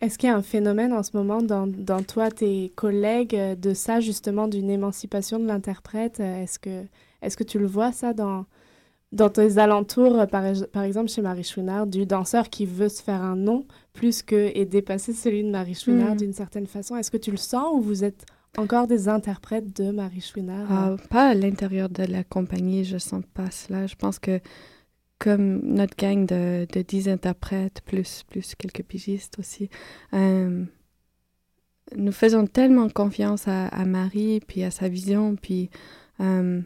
[0.00, 3.74] est-ce qu'il y a un phénomène en ce moment dans, dans toi, tes collègues, de
[3.74, 6.20] ça, justement, d'une émancipation de l'interprète?
[6.20, 6.84] Est-ce que,
[7.22, 8.46] est-ce que tu le vois, ça, dans,
[9.12, 13.02] dans tes alentours, euh, par, par, exemple chez Marie Chouinard, du danseur qui veut se
[13.02, 16.18] faire un nom plus que et dépasser celui de Marie Chouinard mm.
[16.18, 16.96] d'une certaine façon.
[16.96, 18.24] Est-ce que tu le sens ou vous êtes
[18.56, 23.22] encore des interprètes de Marie Chouinard ah, Pas à l'intérieur de la compagnie, je sens
[23.34, 23.86] pas cela.
[23.86, 24.40] Je pense que
[25.18, 29.68] comme notre gang de, de 10 interprètes, plus, plus quelques pigistes aussi,
[30.14, 30.64] euh,
[31.94, 35.70] nous faisons tellement confiance à, à, Marie, puis à sa vision, puis
[36.20, 36.60] euh,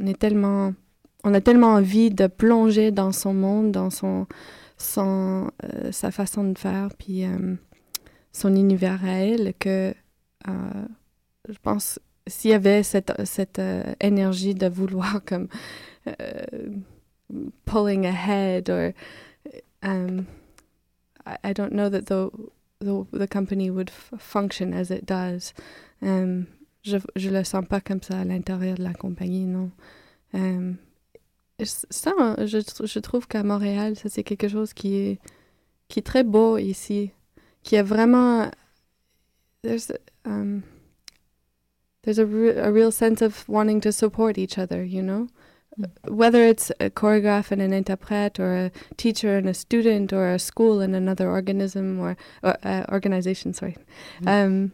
[0.00, 0.72] on est tellement...
[1.28, 4.26] On a tellement envie de plonger dans son monde, dans son,
[4.78, 7.24] son euh, sa façon de faire, puis
[8.32, 9.92] son univers à elle, que
[10.46, 13.60] je pense s'il y avait cette, cette
[14.00, 15.48] énergie de vouloir comme
[17.66, 18.92] pulling ahead or
[19.82, 20.26] um,
[21.26, 22.30] I, I, don't know that the,
[22.80, 25.52] the, the company would function as it does.
[26.00, 26.46] Um,
[26.84, 29.70] je ne le sens pas comme ça à l'intérieur de la compagnie, non.
[30.32, 30.78] Um,
[31.64, 35.18] ça, je, je trouve qu'à Montréal, ça c'est quelque chose qui est,
[35.88, 37.10] qui est très beau ici,
[37.62, 38.50] qui a vraiment...
[39.62, 39.90] There's,
[40.24, 40.62] um,
[42.02, 45.26] there's a, re a real sense of wanting to support each other, you know?
[46.08, 50.38] whether it's a choreograph and an interprete or a teacher and a student or a
[50.38, 53.76] school and another organism or, or uh, organization sorry
[54.20, 54.28] mm-hmm.
[54.28, 54.72] um,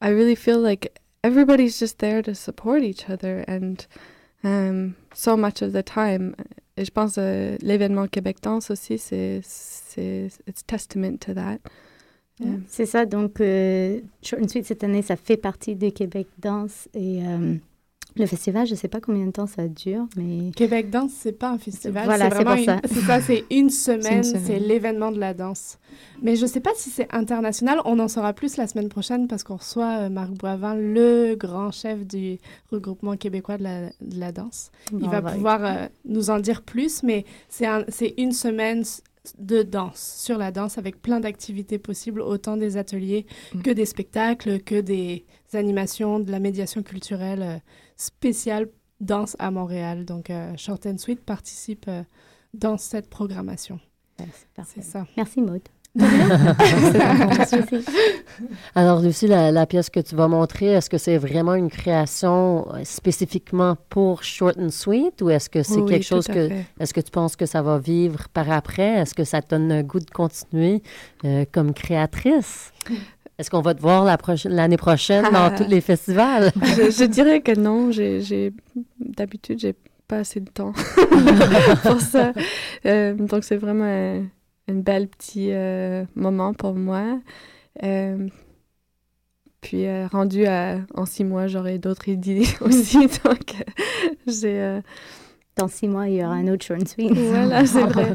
[0.00, 3.86] i really feel like everybody's just there to support each other and
[4.44, 6.34] um, so much of the time.
[6.76, 11.58] Et je pense uh, l'événement Québec Danse aussi c'est c'est it's testament to that.
[12.38, 12.58] Yeah.
[12.68, 13.06] c'est ça.
[13.06, 17.54] Donc euh, Short and Sweet cette année ça fait partie de Québec Danse et euh,
[18.16, 20.50] Le festival, je ne sais pas combien de temps ça dure, mais...
[20.52, 22.04] Québec Danse, c'est pas un festival.
[22.06, 22.80] Voilà, c'est pour ça.
[22.84, 25.78] C'est ça, c'est une semaine, c'est l'événement de la danse.
[26.22, 27.80] Mais je ne sais pas si c'est international.
[27.84, 31.70] On en saura plus la semaine prochaine parce qu'on reçoit euh, Marc Boivin, le grand
[31.70, 32.38] chef du
[32.70, 34.70] regroupement québécois de la, de la danse.
[34.92, 37.84] Il va pouvoir euh, nous en dire plus, mais c'est un,
[38.16, 38.82] une semaine
[39.38, 43.62] de danse, sur la danse, avec plein d'activités possibles, autant des ateliers mm.
[43.62, 47.42] que des spectacles, que des animations, de la médiation culturelle.
[47.42, 47.58] Euh,
[47.96, 48.68] spécial
[49.00, 50.04] danse à Montréal.
[50.04, 52.02] Donc, euh, Short and Sweet participe euh,
[52.54, 53.80] dans cette programmation.
[54.64, 55.06] c'est ça.
[55.16, 55.62] Merci, Maud.
[58.74, 62.70] Alors, Lucie, la, la, pièce que tu vas montrer, est-ce que c'est vraiment une création
[62.74, 66.50] euh, spécifiquement pour Short and Sweet ou est-ce que c'est quelque chose que.
[66.78, 68.90] Est-ce que tu penses que ça va vivre par après?
[68.98, 70.82] Est-ce que ça te donne le goût de continuer
[71.50, 72.72] comme créatrice?
[73.38, 74.04] Est-ce qu'on va te voir
[74.46, 76.52] l'année prochaine dans tous les festivals?
[76.56, 77.90] je, dirais que non.
[77.90, 78.52] J'ai,
[78.98, 79.74] d'habitude, j'ai
[80.08, 80.72] pas assez de temps
[81.82, 82.32] pour ça.
[82.86, 87.20] Euh, donc, c'est vraiment un, bel petit euh, moment pour moi.
[87.82, 88.26] Euh,
[89.60, 93.06] puis, rendu à, en six mois, j'aurai d'autres idées aussi.
[93.24, 93.54] donc,
[94.26, 94.80] j'ai...
[95.56, 97.12] Dans six mois, il y aura un autre short sweet.
[97.12, 98.12] Voilà, c'est vrai.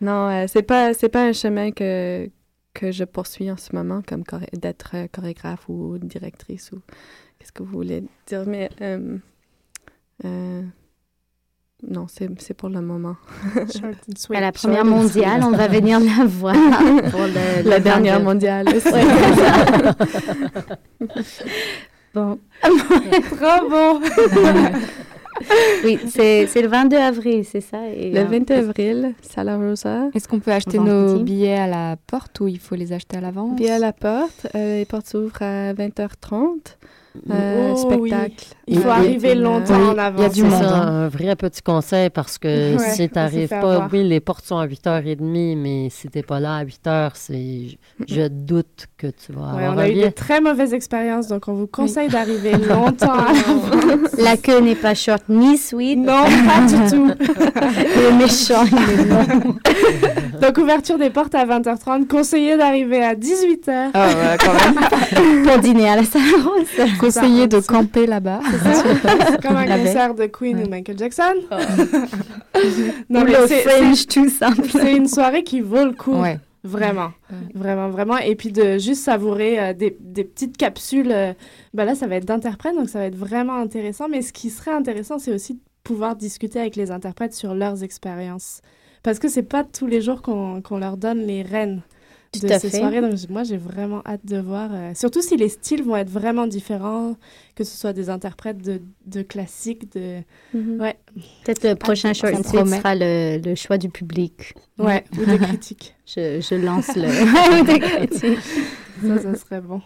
[0.00, 2.30] Non, c'est pas, c'est pas un chemin que
[2.74, 6.82] que je poursuis en ce moment, comme d'être euh, chorégraphe ou directrice ou
[7.38, 9.16] qu'est-ce que vous voulez dire, mais euh,
[10.24, 10.62] euh,
[11.88, 13.16] non, c'est pour le moment.
[14.34, 16.54] à la première mondiale, on va venir la voir
[17.10, 18.66] pour le, la dernière mondiale.
[22.14, 22.38] bon.
[23.38, 24.00] Trop bon.
[25.84, 30.08] Oui, c'est le 22 avril, c'est ça et, Le 22 avril, Sala Rosa.
[30.14, 33.20] Est-ce qu'on peut acheter nos billets à la porte ou il faut les acheter à
[33.20, 33.56] l'avance?
[33.56, 34.46] Billets à la porte.
[34.54, 36.76] Euh, les portes s'ouvrent à 20h30.
[37.30, 38.44] Euh, oh, spectacle.
[38.66, 40.20] Il faut arriver longtemps en avance.
[40.20, 40.64] Il y a du monde.
[40.64, 44.66] un vrai petit conseil parce que si tu n'arrives pas, oui, les portes sont à
[44.66, 49.50] 8h30, mais si tu n'es pas là à 8h, c'est, je doute que tu vas
[49.50, 53.32] avoir On a eu de très mauvaises expériences, donc on vous conseille d'arriver longtemps à
[53.32, 54.18] l'avance.
[54.18, 55.98] La queue n'est pas short ni sweet.
[55.98, 57.06] Non, pas du tout.
[57.14, 58.64] le méchant,
[60.40, 62.06] Donc, ouverture des portes à 20h30.
[62.06, 63.90] Conseillé d'arriver à 18h.
[63.94, 65.44] Ah ouais, quand même.
[65.44, 66.22] Pour dîner à la salle
[67.04, 67.14] rose.
[67.14, 68.40] Conseillé de camper là-bas.
[69.42, 71.34] Comme un concert de Queen ou Michael Jackson.
[71.50, 71.54] Oh.
[73.08, 74.68] non, mais c'est tout simple.
[74.70, 76.16] C'est une soirée qui vaut le coup.
[76.64, 77.10] Vraiment,
[77.54, 78.16] vraiment, vraiment.
[78.16, 81.12] Et puis de juste savourer euh, des, des, petites capsules.
[81.12, 81.34] Euh,
[81.74, 84.08] bah là, ça va être d'interprètes, donc ça va être vraiment intéressant.
[84.08, 87.84] Mais ce qui serait intéressant, c'est aussi de pouvoir discuter avec les interprètes sur leurs
[87.84, 88.62] expériences.
[89.02, 91.82] Parce que c'est pas tous les jours qu'on leur donne les rênes
[92.40, 93.00] de ces soirées.
[93.00, 94.70] Donc moi, j'ai vraiment hâte de voir.
[94.72, 97.16] Euh, surtout si les styles vont être vraiment différents,
[97.54, 100.20] que ce soit des interprètes de, de classiques, de.
[100.52, 100.80] Mhm.
[100.80, 100.96] Ouais.
[101.44, 104.54] Peut-être le prochain choix sera le, le, choix du public.
[104.78, 105.94] Ouais, ou des critiques.
[106.06, 107.64] Je, je lance le.
[107.64, 108.38] des critiques.
[109.02, 109.80] Ça, ça serait bon.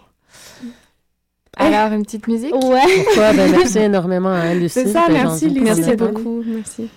[1.56, 2.54] Alors, une petite musique?
[2.54, 2.82] Ouais.
[3.04, 3.32] Pourquoi?
[3.32, 4.74] Ben, merci énormément à Lucie.
[4.74, 5.60] C'est ça, merci Lucie.
[5.60, 6.42] Merci beaucoup.
[6.46, 6.88] Merci.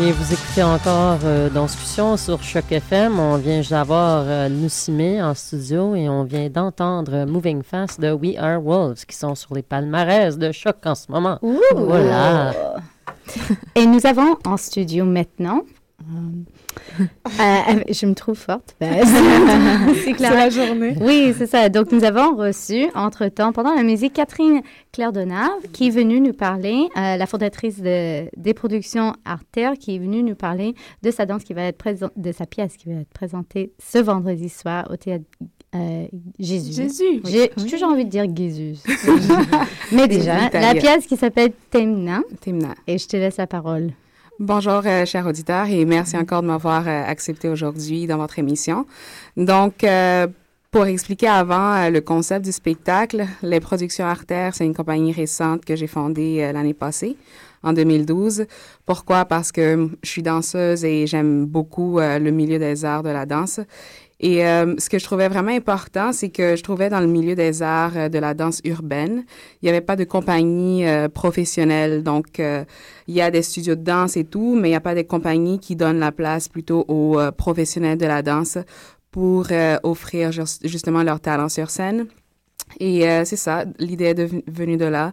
[0.00, 3.18] Et vous écoutez encore euh, Discussion sur Choc FM.
[3.18, 8.60] On vient d'avoir euh, en studio et on vient d'entendre Moving Fast de We Are
[8.62, 11.38] Wolves qui sont sur les palmarès de Choc en ce moment.
[11.74, 12.52] Voilà.
[13.74, 15.62] Et nous avons en studio maintenant
[16.00, 16.04] euh,
[17.00, 18.76] euh, je me trouve forte.
[18.80, 20.96] c'est la journée.
[21.00, 21.68] Oui, c'est ça.
[21.68, 24.62] Donc, nous avons reçu, entre-temps, pendant la musique, Catherine
[24.92, 29.96] Claire Donave, qui est venue nous parler, euh, la fondatrice de, des productions Artère, qui
[29.96, 32.88] est venue nous parler de sa danse qui va être présentée, de sa pièce qui
[32.88, 35.24] va être présentée ce vendredi soir au théâtre
[36.38, 36.72] Jésus.
[36.72, 37.22] Jésus.
[37.24, 38.78] J'ai toujours envie de dire Jésus.
[39.92, 42.20] Mais déjà, la pièce qui s'appelle Temna.
[42.40, 42.74] Temna.
[42.86, 43.92] Et je te laisse la parole.
[44.44, 48.86] Bonjour, euh, chers auditeurs, et merci encore de m'avoir euh, accepté aujourd'hui dans votre émission.
[49.36, 50.26] Donc, euh,
[50.72, 55.76] pour expliquer avant le concept du spectacle, les productions Artère, c'est une compagnie récente que
[55.76, 57.16] j'ai fondée l'année passée,
[57.62, 58.46] en 2012.
[58.84, 59.26] Pourquoi?
[59.26, 63.60] Parce que je suis danseuse et j'aime beaucoup le milieu des arts de la danse.
[64.22, 67.34] Et euh, ce que je trouvais vraiment important, c'est que je trouvais dans le milieu
[67.34, 69.24] des arts euh, de la danse urbaine,
[69.60, 72.04] il n'y avait pas de compagnie euh, professionnelle.
[72.04, 74.94] Donc, il y a des studios de danse et tout, mais il n'y a pas
[74.94, 78.58] de compagnie qui donnent la place plutôt aux professionnels de la danse
[79.10, 79.48] pour
[79.82, 82.06] offrir justement leur talent sur scène.
[82.80, 85.12] Et c'est ça, l'idée est venue de là.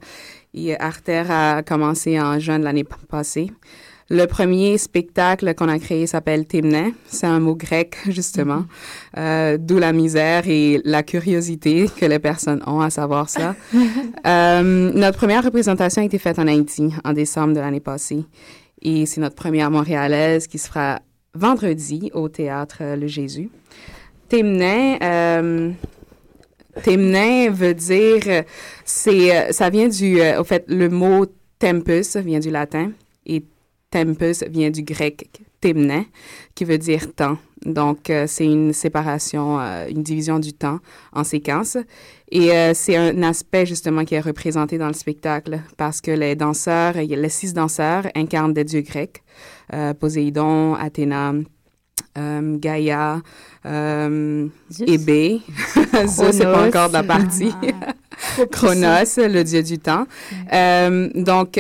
[0.54, 3.52] Et Arter a commencé en juin de l'année passée.
[4.12, 6.94] Le premier spectacle qu'on a créé s'appelle Timne.
[7.06, 9.20] C'est un mot grec, justement, mm-hmm.
[9.20, 13.56] euh, d'où la misère et la curiosité que les personnes ont à savoir ça.
[14.26, 18.26] euh, notre première représentation a été faite en Haïti en décembre de l'année passée.
[18.82, 21.02] Et c'est notre première montréalaise qui se fera
[21.36, 23.52] vendredi au théâtre Le Jésus.
[24.28, 24.64] Timne,
[25.04, 25.72] euh,
[26.84, 28.44] veut dire,
[28.86, 31.28] c'est, euh, ça vient du, au fait, le mot
[31.60, 32.92] tempus vient du latin
[33.90, 35.30] tempus vient du grec
[35.62, 36.06] temne,
[36.56, 37.38] qui veut dire temps.
[37.66, 40.80] Donc, euh, c'est une séparation, euh, une division du temps
[41.12, 41.78] en séquences.
[42.32, 46.36] Et euh, c'est un aspect justement qui est représenté dans le spectacle parce que les
[46.36, 49.24] danseurs, les six danseurs incarnent des dieux grecs,
[50.00, 51.34] Poséidon, Athéna,
[52.16, 53.22] Gaïa,
[53.66, 55.42] Hébé.
[56.08, 57.52] Ça, c'est pas encore de la partie.
[58.52, 60.06] Chronos, le dieu du temps.
[61.16, 61.60] donc,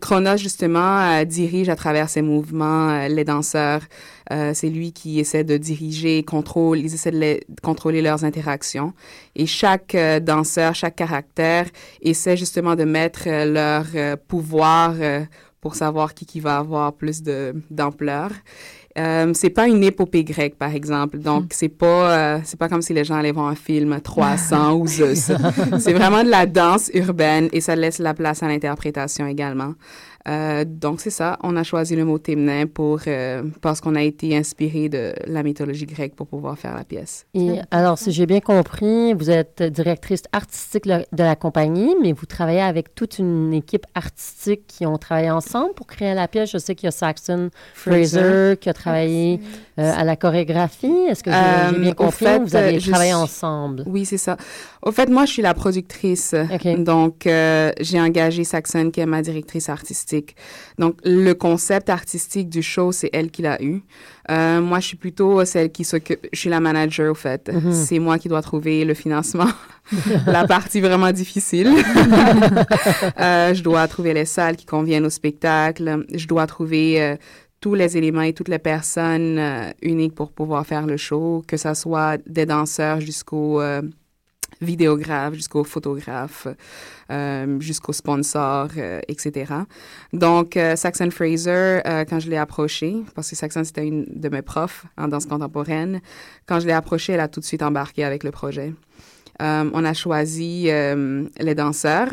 [0.00, 3.82] Chronos, justement, euh, dirige à travers ses mouvements euh, les danseurs.
[4.32, 8.94] Euh, c'est lui qui essaie de diriger, contrôle, ils essaient de contrôler leurs interactions.
[9.36, 11.66] Et chaque danseur, chaque caractère
[12.02, 14.94] essaie justement de mettre leur pouvoir
[15.60, 17.22] pour savoir qui, qui va avoir plus
[17.70, 18.32] d'ampleur.
[18.98, 21.18] Euh, c'est pas une épopée grecque, par exemple.
[21.18, 21.48] Donc, hmm.
[21.50, 21.86] c'est pas,
[22.36, 25.30] euh, c'est pas comme si les gens allaient voir un film 300 ou Zeus.
[25.78, 29.74] C'est vraiment de la danse urbaine et ça laisse la place à l'interprétation également.
[30.26, 31.38] Euh, donc, c'est ça.
[31.42, 35.42] On a choisi le mot Témenin pour, euh, parce qu'on a été inspiré de la
[35.42, 37.26] mythologie grecque pour pouvoir faire la pièce.
[37.34, 42.26] Et alors, si j'ai bien compris, vous êtes directrice artistique de la compagnie, mais vous
[42.26, 46.50] travaillez avec toute une équipe artistique qui ont travaillé ensemble pour créer la pièce.
[46.50, 49.40] Je sais qu'il y a Saxon Fraser, qui a travaillé
[49.78, 51.06] euh, à la chorégraphie.
[51.08, 52.26] Est-ce que j'ai bien compris?
[52.38, 53.84] vous avez travaillé ensemble?
[53.86, 54.36] Oui, c'est ça.
[54.82, 56.34] Au fait, moi, je suis la productrice.
[56.78, 57.28] Donc,
[57.80, 60.36] j'ai engagé Saxon, qui est ma directrice artistique
[60.78, 63.82] donc, le concept artistique du show, c'est elle qui l'a eu.
[64.30, 66.26] Euh, moi, je suis plutôt celle qui s'occupe.
[66.32, 67.50] Je suis la manager, au fait.
[67.52, 67.72] Mhm.
[67.72, 69.48] C'est moi qui dois trouver le financement.
[70.26, 71.68] la partie vraiment difficile.
[73.20, 76.04] euh, je dois trouver les salles qui conviennent au spectacle.
[76.12, 77.16] Je dois trouver euh,
[77.60, 81.56] tous les éléments et toutes les personnes euh, uniques pour pouvoir faire le show, que
[81.56, 83.60] ce soit des danseurs jusqu'au
[84.60, 86.46] vidéographe jusqu'au photographe,
[87.10, 89.52] euh, jusqu'au sponsor, euh, etc.
[90.12, 94.28] Donc, euh, Saxon Fraser, euh, quand je l'ai approché, parce que Saxon, c'était une de
[94.28, 96.00] mes profs en danse contemporaine,
[96.46, 98.72] quand je l'ai approché, elle a tout de suite embarqué avec le projet.
[99.40, 100.68] on a choisi
[101.38, 102.10] les danseurs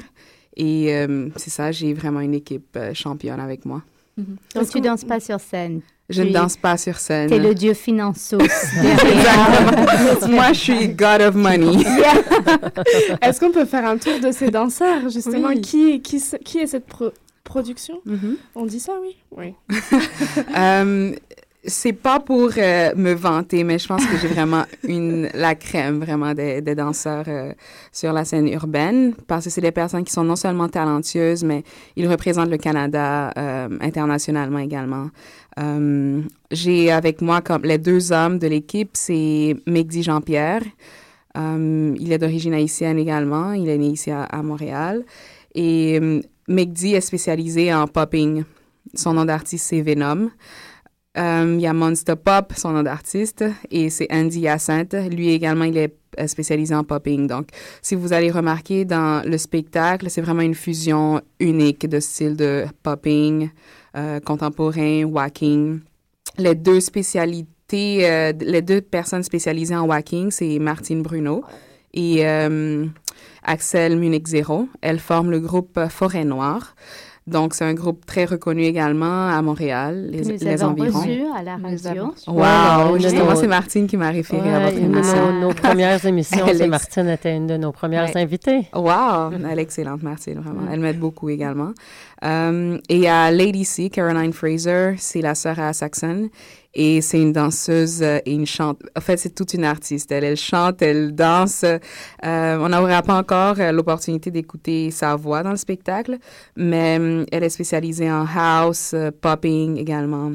[0.58, 1.06] et
[1.38, 3.82] c'est ça, j'ai vraiment une équipe championne avec moi.
[4.20, 4.56] Mm-hmm.
[4.56, 7.30] Donc, tu danses pas sur scène je ne danse pas sur scène.
[7.30, 8.38] T'es le dieu financier.
[10.30, 11.84] Moi, je suis God of Money.
[13.22, 15.54] Est-ce qu'on peut faire un tour de ces danseurs, justement?
[15.56, 16.86] Qui, qui, qui est cette
[17.44, 18.02] production?
[18.06, 18.36] Mm-hmm.
[18.56, 19.16] On dit ça, oui?
[19.36, 19.54] Oui.
[20.58, 21.14] Euh,
[21.66, 26.00] c'est pas pour euh, me vanter, mais je pense que j'ai vraiment une la crème
[26.00, 27.54] vraiment des, des danseurs euh,
[27.92, 31.64] sur la scène urbaine parce que c'est des personnes qui sont non seulement talentueuses, mais
[31.96, 35.10] ils représentent le Canada euh, internationalement également.
[36.52, 40.64] j'ai avec moi comme les deux hommes de l'équipe, c'est Megdi Jean-Pierre.
[41.36, 43.54] il est d'origine haïtienne également.
[43.54, 45.04] Il est né ici à, à Montréal.
[45.56, 46.00] Et
[46.48, 48.44] Megdi est spécialisé en popping.
[48.96, 50.30] son nom d'artiste, c'est Venom.
[51.16, 54.96] Il y a Monster Pop, son nom d'artiste, et c'est Andy Hyacinthe.
[55.12, 55.96] Lui également, il est
[56.28, 57.28] spécialisé en popping.
[57.28, 57.50] Donc,
[57.82, 62.66] si vous allez remarquer dans le spectacle, c'est vraiment une fusion unique de style de
[62.82, 63.50] popping,
[64.26, 65.82] contemporain, whacking.
[66.40, 71.44] Les deux spécialités, les deux personnes spécialisées en whacking, c'est Martine Bruno
[71.94, 72.26] et
[73.44, 74.68] Axel Munich Zero.
[74.82, 76.76] Elles forment le groupe Forêt Noire.
[77.26, 81.00] Donc, c'est un groupe très reconnu également à Montréal, les, Nous les avons environs.
[81.00, 82.14] reçu à la radio.
[82.28, 82.98] Wow!
[83.00, 85.32] Justement, c'est Martine qui m'a référé à votre une de émission.
[85.32, 88.18] nos, nos premières émissions, c'est Martine était une de nos premières Ouais.
[88.22, 88.68] invitées.
[88.76, 89.32] Wow!
[89.50, 90.64] Elle est excellente, Martine, vraiment.
[90.72, 91.72] Elle m'aide beaucoup également.
[92.26, 96.30] Euh, et il y a Lady C, Caroline Fraser, c'est la sœur à Saxon.
[96.76, 98.82] Et c'est une danseuse euh, et une chante.
[98.98, 100.12] En fait, c'est toute une artiste.
[100.12, 101.64] Elle, elle chante, elle danse.
[101.64, 106.18] Euh, on n'aura pas encore euh, l'opportunité d'écouter sa voix dans le spectacle,
[106.56, 110.32] mais euh, elle est spécialisée en house, popping également.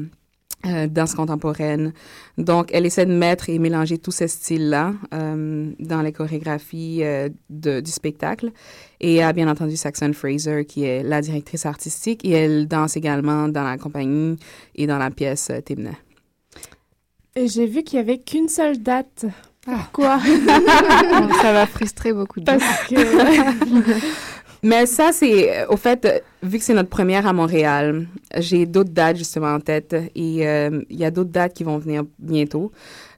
[0.65, 1.93] euh, danse contemporaine.
[2.37, 7.29] Donc, elle essaie de mettre et mélanger tous ces styles-là euh, dans les chorégraphies euh,
[7.49, 8.51] de- du spectacle.
[8.99, 13.47] Et a bien entendu Saxon Fraser, qui est la directrice artistique, et elle danse également
[13.47, 14.35] dans la compagnie
[14.75, 15.91] et dans la pièce Timna.
[17.35, 19.25] Et j'ai vu qu'il y avait qu'une seule date.
[19.61, 20.19] Pourquoi
[21.41, 22.57] Ça va frustrer beaucoup de gens.
[22.57, 22.95] Parce que
[24.63, 28.07] Mais ça, c'est, au fait, vu que c'est notre première à Montréal,
[28.37, 31.77] j'ai d'autres dates justement en tête et euh, il y a d'autres dates qui vont
[31.77, 32.71] venir bientôt.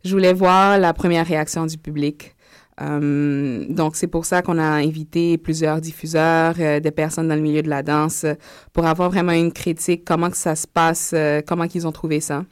[0.05, 2.35] Je voulais voir la première réaction du public.
[2.81, 7.41] Euh, donc, c'est pour ça qu'on a invité plusieurs diffuseurs, euh, des personnes dans le
[7.41, 8.25] milieu de la danse,
[8.73, 12.19] pour avoir vraiment une critique, comment que ça se passe, euh, comment qu'ils ont trouvé
[12.19, 12.43] ça?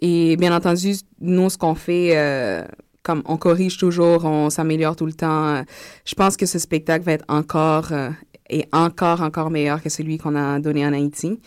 [0.00, 2.64] Et bien entendu, nous, ce qu'on fait, euh,
[3.02, 5.46] comme on corrige toujours, on s'améliore tout le temps.
[5.56, 5.62] euh,
[6.04, 8.10] Je pense que ce spectacle va être encore euh,
[8.50, 11.40] et encore, encore meilleur que celui qu'on a donné en Haïti.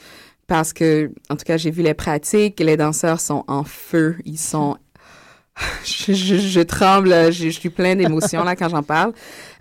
[0.47, 4.39] Parce que, en tout cas, j'ai vu les pratiques, les danseurs sont en feu, ils
[4.39, 4.77] sont
[5.85, 9.13] je, tremble, je, je suis plein d'émotions là quand j'en parle.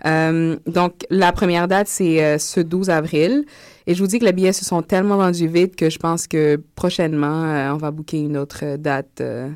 [0.05, 3.45] Euh, donc, la première date, c'est euh, ce 12 avril.
[3.89, 6.27] Et je vous dis que les billets se sont tellement vendus vite que je pense
[6.27, 9.49] que prochainement, euh, on va booker une autre date, euh,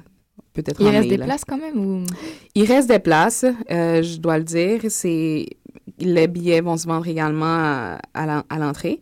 [0.54, 1.26] peut-être Il en reste mai, des là.
[1.26, 2.04] places quand même ou?
[2.56, 4.80] Il reste des places, euh, je dois le dire.
[4.90, 5.46] C'est
[6.00, 9.02] les billets vont se vendre également à, à l'en- à l'entrée.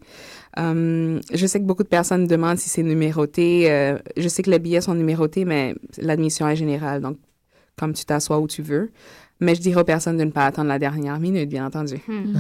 [0.58, 3.72] Je sais que beaucoup de personnes demandent si c'est numéroté.
[3.72, 7.16] Euh, je sais que les billets sont numérotés, mais l'admission est générale, donc
[7.82, 8.92] comme tu t'assois où tu veux.
[9.44, 11.96] Mais je dirais aux personnes de ne pas attendre la dernière minute, bien entendu.
[12.08, 12.34] Hmm.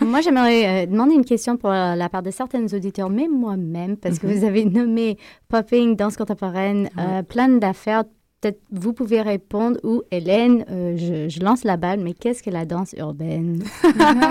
[0.04, 3.96] Moi, j'aimerais euh, demander une question pour euh, la part de certains auditeurs, même moi-même,
[3.96, 4.32] parce que Mhm.
[4.34, 8.02] vous avez nommé popping, danse contemporaine, euh, plein d'affaires.
[8.40, 12.50] Peut-être vous pouvez répondre ou Hélène, euh, je, je lance la balle, mais qu'est-ce que
[12.50, 13.62] la danse urbaine?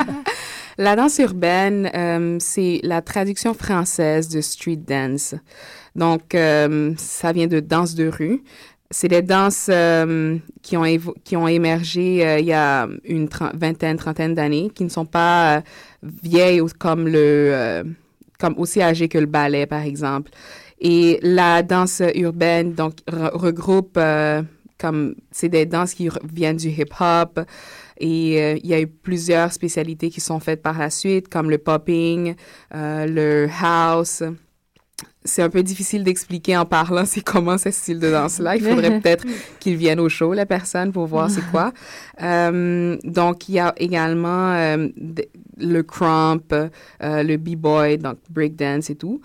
[0.78, 5.34] La danse urbaine, euh, c'est la traduction française de street dance.
[5.96, 8.44] Donc, euh, ça vient de danse de rue.
[8.92, 10.86] C'est des danses euh, qui, ont
[11.24, 15.58] qui ont émergé euh, il y a une vingtaine, trentaine d'années, qui ne sont pas
[15.58, 15.62] euh,
[16.04, 17.84] vieilles comme le,
[18.40, 20.32] comme aussi âgées que le ballet, par exemple.
[20.80, 24.00] Et la danse urbaine, donc, re- regroupe
[24.78, 27.40] comme, c'est des danses qui viennent du hip-hop,
[27.98, 31.58] et il y a eu plusieurs spécialités qui sont faites par la suite, comme le
[31.58, 32.36] popping,
[32.72, 34.22] le house.
[35.28, 38.56] C'est un peu difficile d'expliquer en parlant c'est comment ce style de danse-là.
[38.58, 39.26] Il faudrait peut-être
[39.60, 41.74] qu'ils viennent au show, la personne, pour voir c'est quoi.
[42.22, 44.88] Euh, donc, il y a également euh,
[45.58, 46.70] le crump, euh,
[47.24, 49.20] le b-boy, donc breakdance et tout.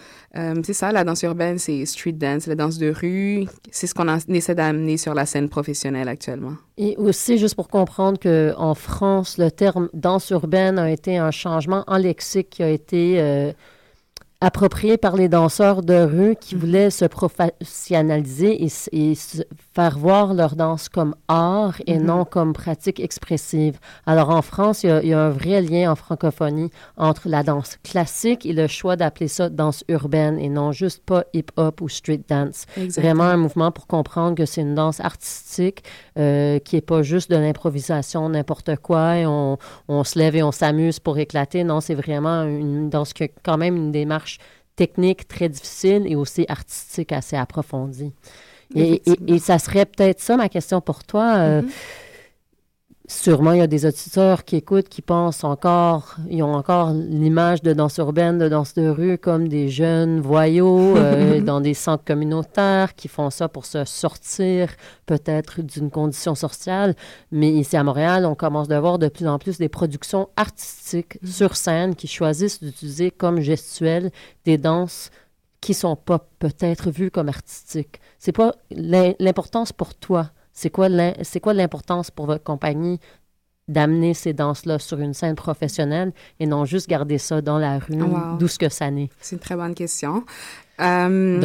[0.62, 3.46] C'est ça, la danse urbaine, c'est street dance, la danse de rue.
[3.70, 6.54] C'est ce qu'on essaie d'amener sur la scène professionnelle actuellement.
[6.78, 11.84] Et aussi, juste pour comprendre qu'en France, le terme danse urbaine a été un changement
[11.88, 13.52] en lexique qui a été
[14.42, 19.42] approprié par les danseurs de rue qui voulaient se professionnaliser et, et se
[19.74, 22.06] faire voir leur danse comme art et Mhm.
[22.06, 23.78] non comme pratique expressive.
[24.06, 27.28] Alors en France, il y, a, il y a un vrai lien en francophonie entre
[27.28, 31.80] la danse classique et le choix d'appeler ça danse urbaine et non juste pas hip-hop
[31.80, 32.64] ou street dance.
[32.76, 33.02] Exactement.
[33.14, 35.84] Vraiment un mouvement pour comprendre que c'est une danse artistique
[36.18, 40.42] euh, qui est pas juste de l'improvisation, n'importe quoi, et on, on se lève et
[40.42, 41.64] on s'amuse pour éclater.
[41.64, 44.29] Non, c'est vraiment une danse qui a quand même une démarche
[44.76, 48.12] technique très difficile et aussi artistique assez approfondie.
[48.74, 51.36] Et, et, et ça serait peut-être ça ma question pour toi.
[51.38, 51.62] euh,
[53.10, 57.60] Sûrement, il y a des auditeurs qui écoutent, qui pensent encore, ils ont encore l'image
[57.60, 62.04] de danse urbaine, de danse de rue, comme des jeunes voyous euh, dans des centres
[62.04, 64.70] communautaires qui font ça pour se sortir
[65.06, 66.94] peut-être d'une condition sociale.
[67.32, 71.18] Mais ici à Montréal, on commence à voir de plus en plus des productions artistiques
[71.24, 74.12] sur scène qui choisissent d'utiliser comme gestuelle
[74.44, 75.10] des danses
[75.60, 78.00] qui sont pas peut-être vus comme artistiques.
[78.20, 80.30] C'est pas l'importance pour toi.
[80.60, 83.00] C'est quoi l'importance pour votre compagnie
[83.70, 87.96] d'amener ces danses-là sur une scène professionnelle et non juste garder ça dans la rue,
[88.38, 89.08] d'où ce que ça naît?
[89.20, 90.24] C'est une très bonne question.
[90.80, 91.38] Euh,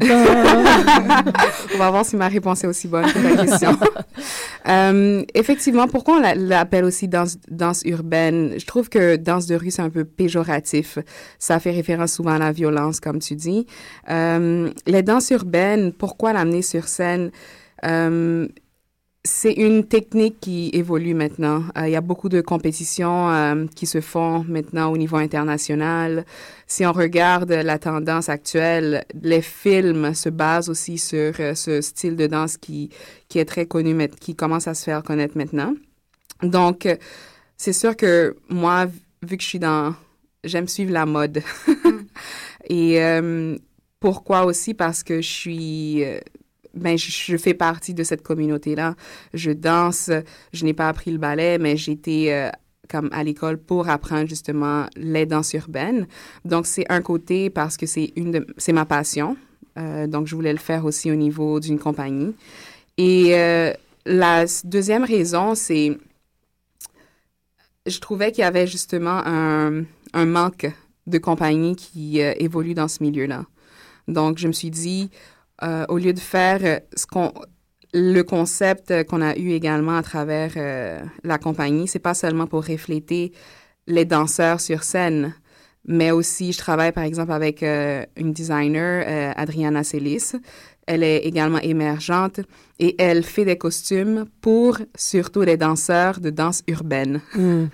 [1.74, 3.76] on va voir si ma réponse est aussi bonne que la question.
[4.68, 8.54] euh, effectivement, pourquoi on l'appelle aussi danse, danse urbaine?
[8.58, 10.98] Je trouve que danse de rue, c'est un peu péjoratif.
[11.38, 13.66] Ça fait référence souvent à la violence, comme tu dis.
[14.08, 17.30] Euh, les danses urbaines, pourquoi l'amener sur scène?
[17.84, 18.48] Euh,
[19.24, 21.62] c'est une technique qui évolue maintenant.
[21.78, 26.24] Euh, il y a beaucoup de compétitions euh, qui se font maintenant au niveau international.
[26.66, 32.16] Si on regarde la tendance actuelle, les films se basent aussi sur euh, ce style
[32.16, 32.90] de danse qui,
[33.28, 35.74] qui est très connu, mais qui commence à se faire connaître maintenant.
[36.42, 36.88] Donc,
[37.56, 38.86] c'est sûr que moi,
[39.22, 39.94] vu que je suis dans...
[40.42, 41.42] J'aime suivre la mode.
[42.68, 42.98] Et
[44.00, 44.74] pourquoi aussi?
[44.74, 46.04] Parce que je suis
[46.74, 48.94] ben, je, fais partie de cette communauté-là.
[49.34, 50.10] Je danse,
[50.52, 52.50] je n'ai pas appris le ballet, mais j'étais euh,
[52.88, 56.06] comme à l'école pour apprendre justement les danses urbaines.
[56.44, 59.36] Donc, c'est un côté parce que c'est une c'est ma passion.
[59.78, 62.34] Euh, donc, je voulais le faire aussi au niveau d'une compagnie.
[62.96, 63.72] Et euh,
[64.06, 65.98] la deuxième raison, c'est
[67.86, 70.70] je trouvais qu'il y avait justement un, un manque
[71.06, 73.44] de compagnie qui évolue dans ce milieu-là.
[74.08, 75.10] Donc, je me suis dit,
[75.62, 77.32] euh, au lieu de faire euh, ce qu'on
[77.94, 82.66] le concept qu'on a eu également à travers euh, la compagnie, c'est pas seulement pour
[82.66, 83.32] refléter
[83.86, 85.34] les danseurs sur scène,
[85.84, 90.32] mais aussi je travaille par exemple avec une designer, Adriana Celis.
[90.86, 92.40] Elle est également émergente
[92.78, 97.20] et elle fait des costumes pour surtout les danseurs de danse urbaine.
[97.34, 97.64] Mm.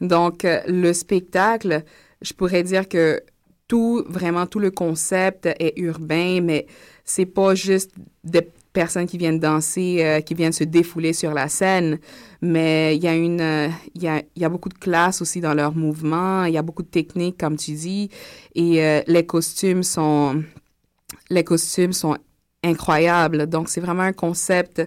[0.02, 1.82] Donc le spectacle,
[2.20, 3.22] je pourrais dire que
[3.68, 6.66] tout, vraiment tout le concept est urbain, mais
[7.04, 7.92] c'est pas juste
[8.24, 11.98] des personnes qui viennent danser, euh, qui viennent se défouler sur la scène,
[12.40, 15.54] mais il y a une, euh, y, a, y, a, beaucoup de classe aussi dans
[15.54, 18.10] leurs mouvements, il y a beaucoup de techniques, comme tu dis,
[18.54, 20.42] et euh, les costumes sont,
[21.28, 22.16] les costumes sont
[22.64, 23.46] incroyables.
[23.46, 24.82] Donc, c'est vraiment un concept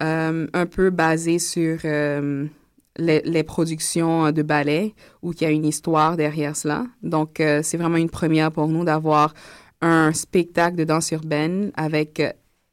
[0.00, 6.16] un peu basé sur les, les, productions de ballet, où il y a une histoire
[6.16, 6.86] derrière cela.
[7.02, 9.34] Donc, c'est vraiment une première pour nous d'avoir
[9.80, 12.32] un spectacle de danse urbaine avec euh,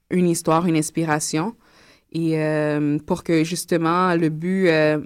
[0.10, 1.56] une histoire, une inspiration.
[2.12, 4.99] Et euh, pour que justement le but, euh,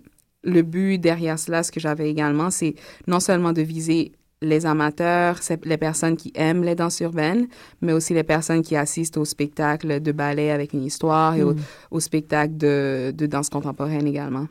[0.44, 2.76] le but derrière cela, ce que j'avais également, c'est
[3.08, 7.48] non seulement de viser les amateurs, les personnes qui aiment les danses urbaines,
[7.82, 11.54] mais aussi les personnes qui assistent au spectacle de ballet avec une histoire et au,
[11.54, 11.60] mm.
[11.92, 14.48] au, spectacle de, de danse contemporaine également.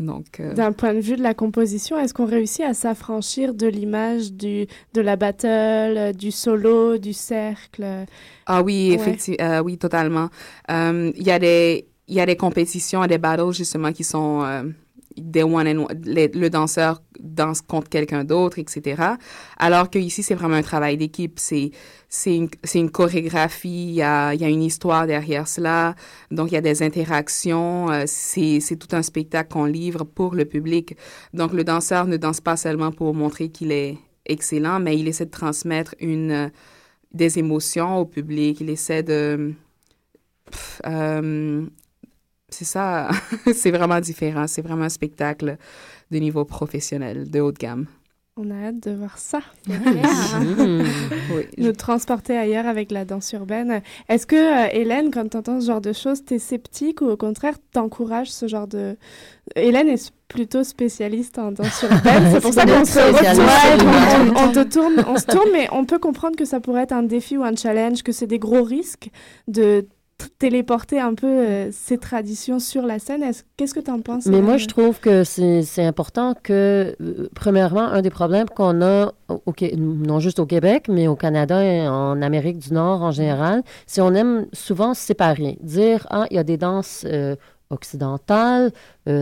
[0.00, 4.32] Euh, D'un point de vue de la composition, est-ce qu'on réussit à s'affranchir de l'image
[4.32, 7.84] du de la battle, du solo, du cercle?
[8.46, 10.28] Ah oui, effectivement, euh, oui, totalement.
[10.70, 14.04] Euh, il y a des il y a des compétitions et des battles justement qui
[14.04, 14.42] sont
[15.16, 19.02] des one and le danseur danse contre quelqu'un d'autre, etc.
[19.58, 21.38] Alors que ici, c'est vraiment un travail d'équipe.
[21.38, 21.70] C'est
[22.08, 25.94] c'est une, une, chorégraphie, il y a, y a, une histoire derrière cela,
[26.30, 30.44] donc il y a des interactions, euh, c'est tout un spectacle qu'on livre pour le
[30.44, 30.94] public.
[31.32, 33.96] Donc le danseur ne danse pas seulement pour montrer qu'il est
[34.26, 36.50] excellent, mais il essaie de transmettre une,
[37.14, 39.54] des émotions au public, il essaie de...
[40.86, 41.66] Euh,
[42.52, 43.10] c'est ça,
[43.54, 44.46] c'est vraiment différent.
[44.46, 45.56] C'est vraiment un spectacle
[46.10, 47.86] de niveau professionnel, de haute gamme.
[48.38, 49.40] On a hâte de voir ça.
[49.68, 51.44] oui.
[51.58, 53.82] Nous transporter ailleurs avec la danse urbaine.
[54.08, 57.10] Est-ce que, euh, Hélène, quand tu entends ce genre de choses, tu es sceptique ou
[57.10, 58.96] au contraire, t'encourages ce genre de...
[59.54, 62.30] Hélène est plutôt spécialiste en danse urbaine.
[62.32, 63.00] C'est pour ça qu'on se
[64.30, 67.02] on, on, tourne, on se tourne, mais on peut comprendre que ça pourrait être un
[67.02, 69.10] défi ou un challenge, que c'est des gros risques
[69.46, 69.86] de
[70.30, 73.22] téléporter un peu euh, ces traditions sur la scène.
[73.56, 74.26] Qu'est-ce que tu en penses?
[74.26, 79.12] Mais moi, je trouve que c'est important que, euh, premièrement, un des problèmes qu'on a,
[79.28, 83.62] au, non juste au Québec, mais au Canada et en Amérique du Nord en général,
[83.86, 85.58] c'est on aime souvent se séparer.
[85.62, 87.36] Dire, ah, il y a des danses euh,
[87.70, 88.70] occidentales,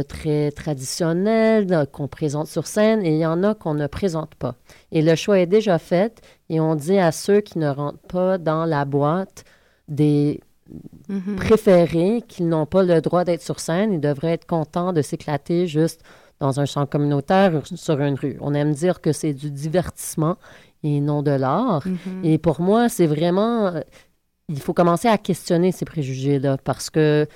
[0.09, 4.57] très traditionnelles, qu'on présente sur scène, et il y en a qu'on ne présente pas.
[4.91, 8.39] Et le choix est déjà fait, et on dit à ceux qui ne rentrent pas
[8.39, 9.45] dans la boîte
[9.87, 10.41] des
[11.09, 11.37] Mhm.
[11.37, 13.93] préférés qu'ils n'ont pas le droit d'être sur scène.
[13.93, 16.03] Ils devraient être contents de s'éclater juste
[16.39, 18.37] dans un champ communautaire ou sur une rue.
[18.41, 20.37] On aime dire que c'est du divertissement
[20.83, 21.83] et non de l'art.
[21.87, 22.25] Mhm.
[22.25, 23.73] Et pour moi, c'est vraiment...
[24.49, 27.27] Il faut commencer à questionner ces préjugés-là parce que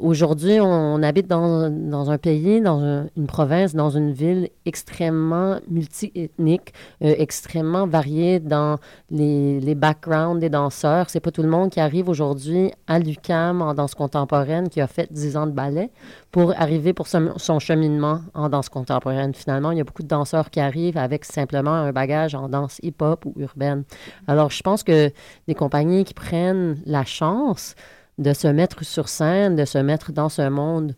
[0.00, 6.74] Aujourd'hui, on, habite dans, dans, un pays, dans une province, dans une ville extrêmement multiethnique,
[7.00, 8.78] euh, extrêmement variée dans
[9.10, 11.10] les, les backgrounds des danseurs.
[11.10, 14.88] C'est pas tout le monde qui arrive aujourd'hui à l'UCAM en danse contemporaine qui a
[14.88, 15.90] fait 10 ans de ballet
[16.32, 19.32] pour arriver pour son, son cheminement en danse contemporaine.
[19.32, 22.80] Finalement, il y a beaucoup de danseurs qui arrivent avec simplement un bagage en danse
[22.82, 23.84] hip-hop ou urbaine.
[24.26, 25.12] Alors, je pense que
[25.46, 27.76] des compagnies qui prennent la chance
[28.18, 30.94] de se mettre sur scène, de se mettre dans ce monde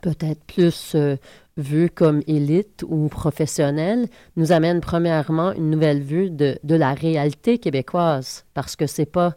[0.00, 1.16] peut-être plus euh,
[1.56, 7.58] vu comme élite ou professionnel, nous amène premièrement une nouvelle vue de, de la réalité
[7.58, 9.34] québécoise, parce que c'est pas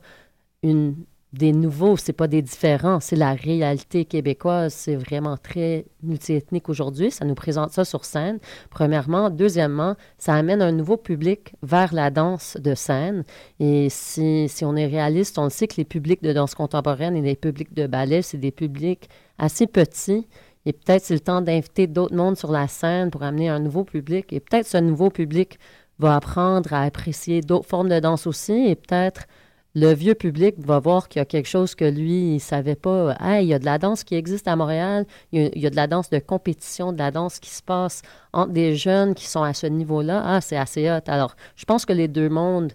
[0.64, 0.96] une
[1.34, 7.10] des nouveaux, c'est pas des différents, c'est la réalité québécoise, c'est vraiment très multiethnique aujourd'hui,
[7.10, 9.30] ça nous présente ça sur scène, premièrement.
[9.30, 13.24] Deuxièmement, ça amène un nouveau public vers la danse de scène.
[13.60, 17.22] Et si, si on est réaliste, on sait que les publics de danse contemporaine et
[17.22, 20.28] les publics de ballet, c'est des publics assez petits.
[20.66, 23.84] Et peut-être c'est le temps d'inviter d'autres mondes sur la scène pour amener un nouveau
[23.86, 24.34] public.
[24.34, 25.58] Et peut-être ce nouveau public
[25.98, 29.28] va apprendre à apprécier d'autres formes de danse aussi et peut-être
[29.74, 33.16] le vieux public va voir qu'il y a quelque chose que lui, il savait pas.
[33.40, 35.88] il y a de la danse qui existe à Montréal, il y, a, de la
[35.88, 38.02] danse de compétition, de la danse qui se passe
[38.34, 40.22] entre des jeunes qui sont à ce niveau-là.
[40.26, 41.00] Ah, c'est assez hot.
[41.08, 42.74] Alors, je pense que les deux mondes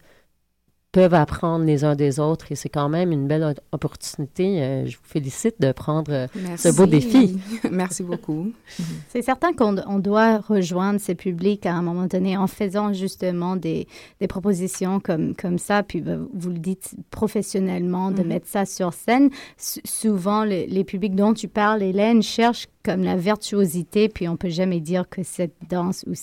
[0.97, 4.63] peuvent apprendre les uns des autres et c'est quand même une belle opportunité.
[4.63, 6.27] Euh, je vous félicite de prendre euh,
[6.57, 7.39] ce beau défi.
[7.71, 8.51] Merci beaucoup.
[9.11, 13.87] c'est certain qu'on doit rejoindre ces publics à un moment donné en faisant justement des,
[14.21, 18.29] des propositions comme, comme ça, puis bah, vous le dites professionnellement, de mhm.
[18.29, 19.29] mettre ça sur scène.
[19.59, 24.81] souvent, les publics dont tu parles, Hélène, cherchent comme la virtuosité, puis on peut jamais
[24.81, 26.15] dire que cette danse ou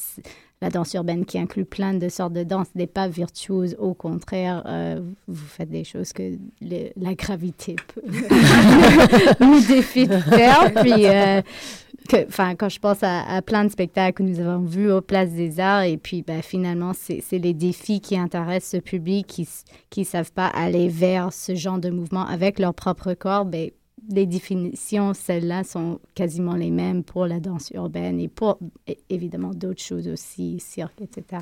[0.64, 3.76] la danse urbaine qui inclut plein de sortes de danses n'est pas virtuose.
[3.80, 8.02] Au contraire, euh, vous faites des choses que la gravité peut
[9.42, 10.74] nous défie de faire.
[10.76, 11.42] Puis, euh,
[12.30, 15.60] enfin, quand je pense à, plein de spectacles que nous avons vus aux places des
[15.60, 19.28] arts, et puis ben, finalement, c'est les défis qui intéressent ce public
[19.90, 23.44] qui ne savent pas aller vers ce genre de mouvement avec leur propre corps.
[23.44, 23.70] Ben,
[24.10, 28.60] les définitions, celles-là, sont quasiment les mêmes pour la danse urbaine et pour
[29.10, 31.42] évidemment d'autres choses aussi, cirque, etc.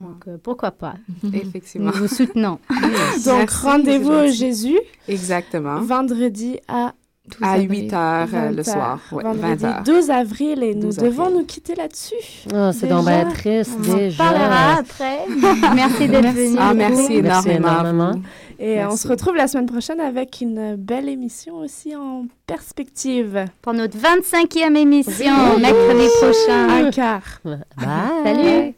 [0.00, 0.94] Donc, euh, pourquoi pas?
[1.32, 1.90] Effectivement.
[1.92, 2.58] Nous vous soutenons.
[3.24, 4.78] Donc, rendez-vous au Jésus.
[5.08, 5.80] Exactement.
[5.80, 6.94] Vendredi à
[7.40, 9.00] à 8 heures euh, le soir.
[9.12, 12.14] Ouais, vendredi 12 avril et nous devons nous quitter là-dessus.
[12.52, 14.24] Oh, c'est donc bien triste on déjà.
[14.24, 15.18] parlera après.
[15.74, 16.56] merci d'être venu.
[16.58, 18.14] Ah, merci énormément.
[18.58, 23.46] Et on se retrouve la semaine prochaine avec une belle émission aussi en perspective.
[23.60, 26.68] Pour notre 25e émission, mercredi prochain.
[26.68, 27.40] Un quart.
[27.44, 27.56] Bye.
[28.24, 28.74] Salut.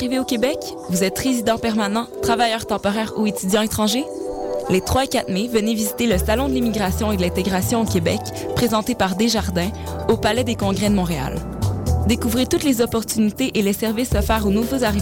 [0.00, 0.56] D'arriver au Québec?
[0.88, 4.02] Vous êtes résident permanent, travailleur temporaire ou étudiant étranger?
[4.70, 7.84] Les 3 et 4 mai, venez visiter le Salon de l'immigration et de l'intégration au
[7.84, 8.18] Québec,
[8.56, 9.68] présenté par Desjardins,
[10.08, 11.38] au Palais des Congrès de Montréal.
[12.06, 14.98] Découvrez toutes les opportunités et les services offerts aux nouveaux arrivants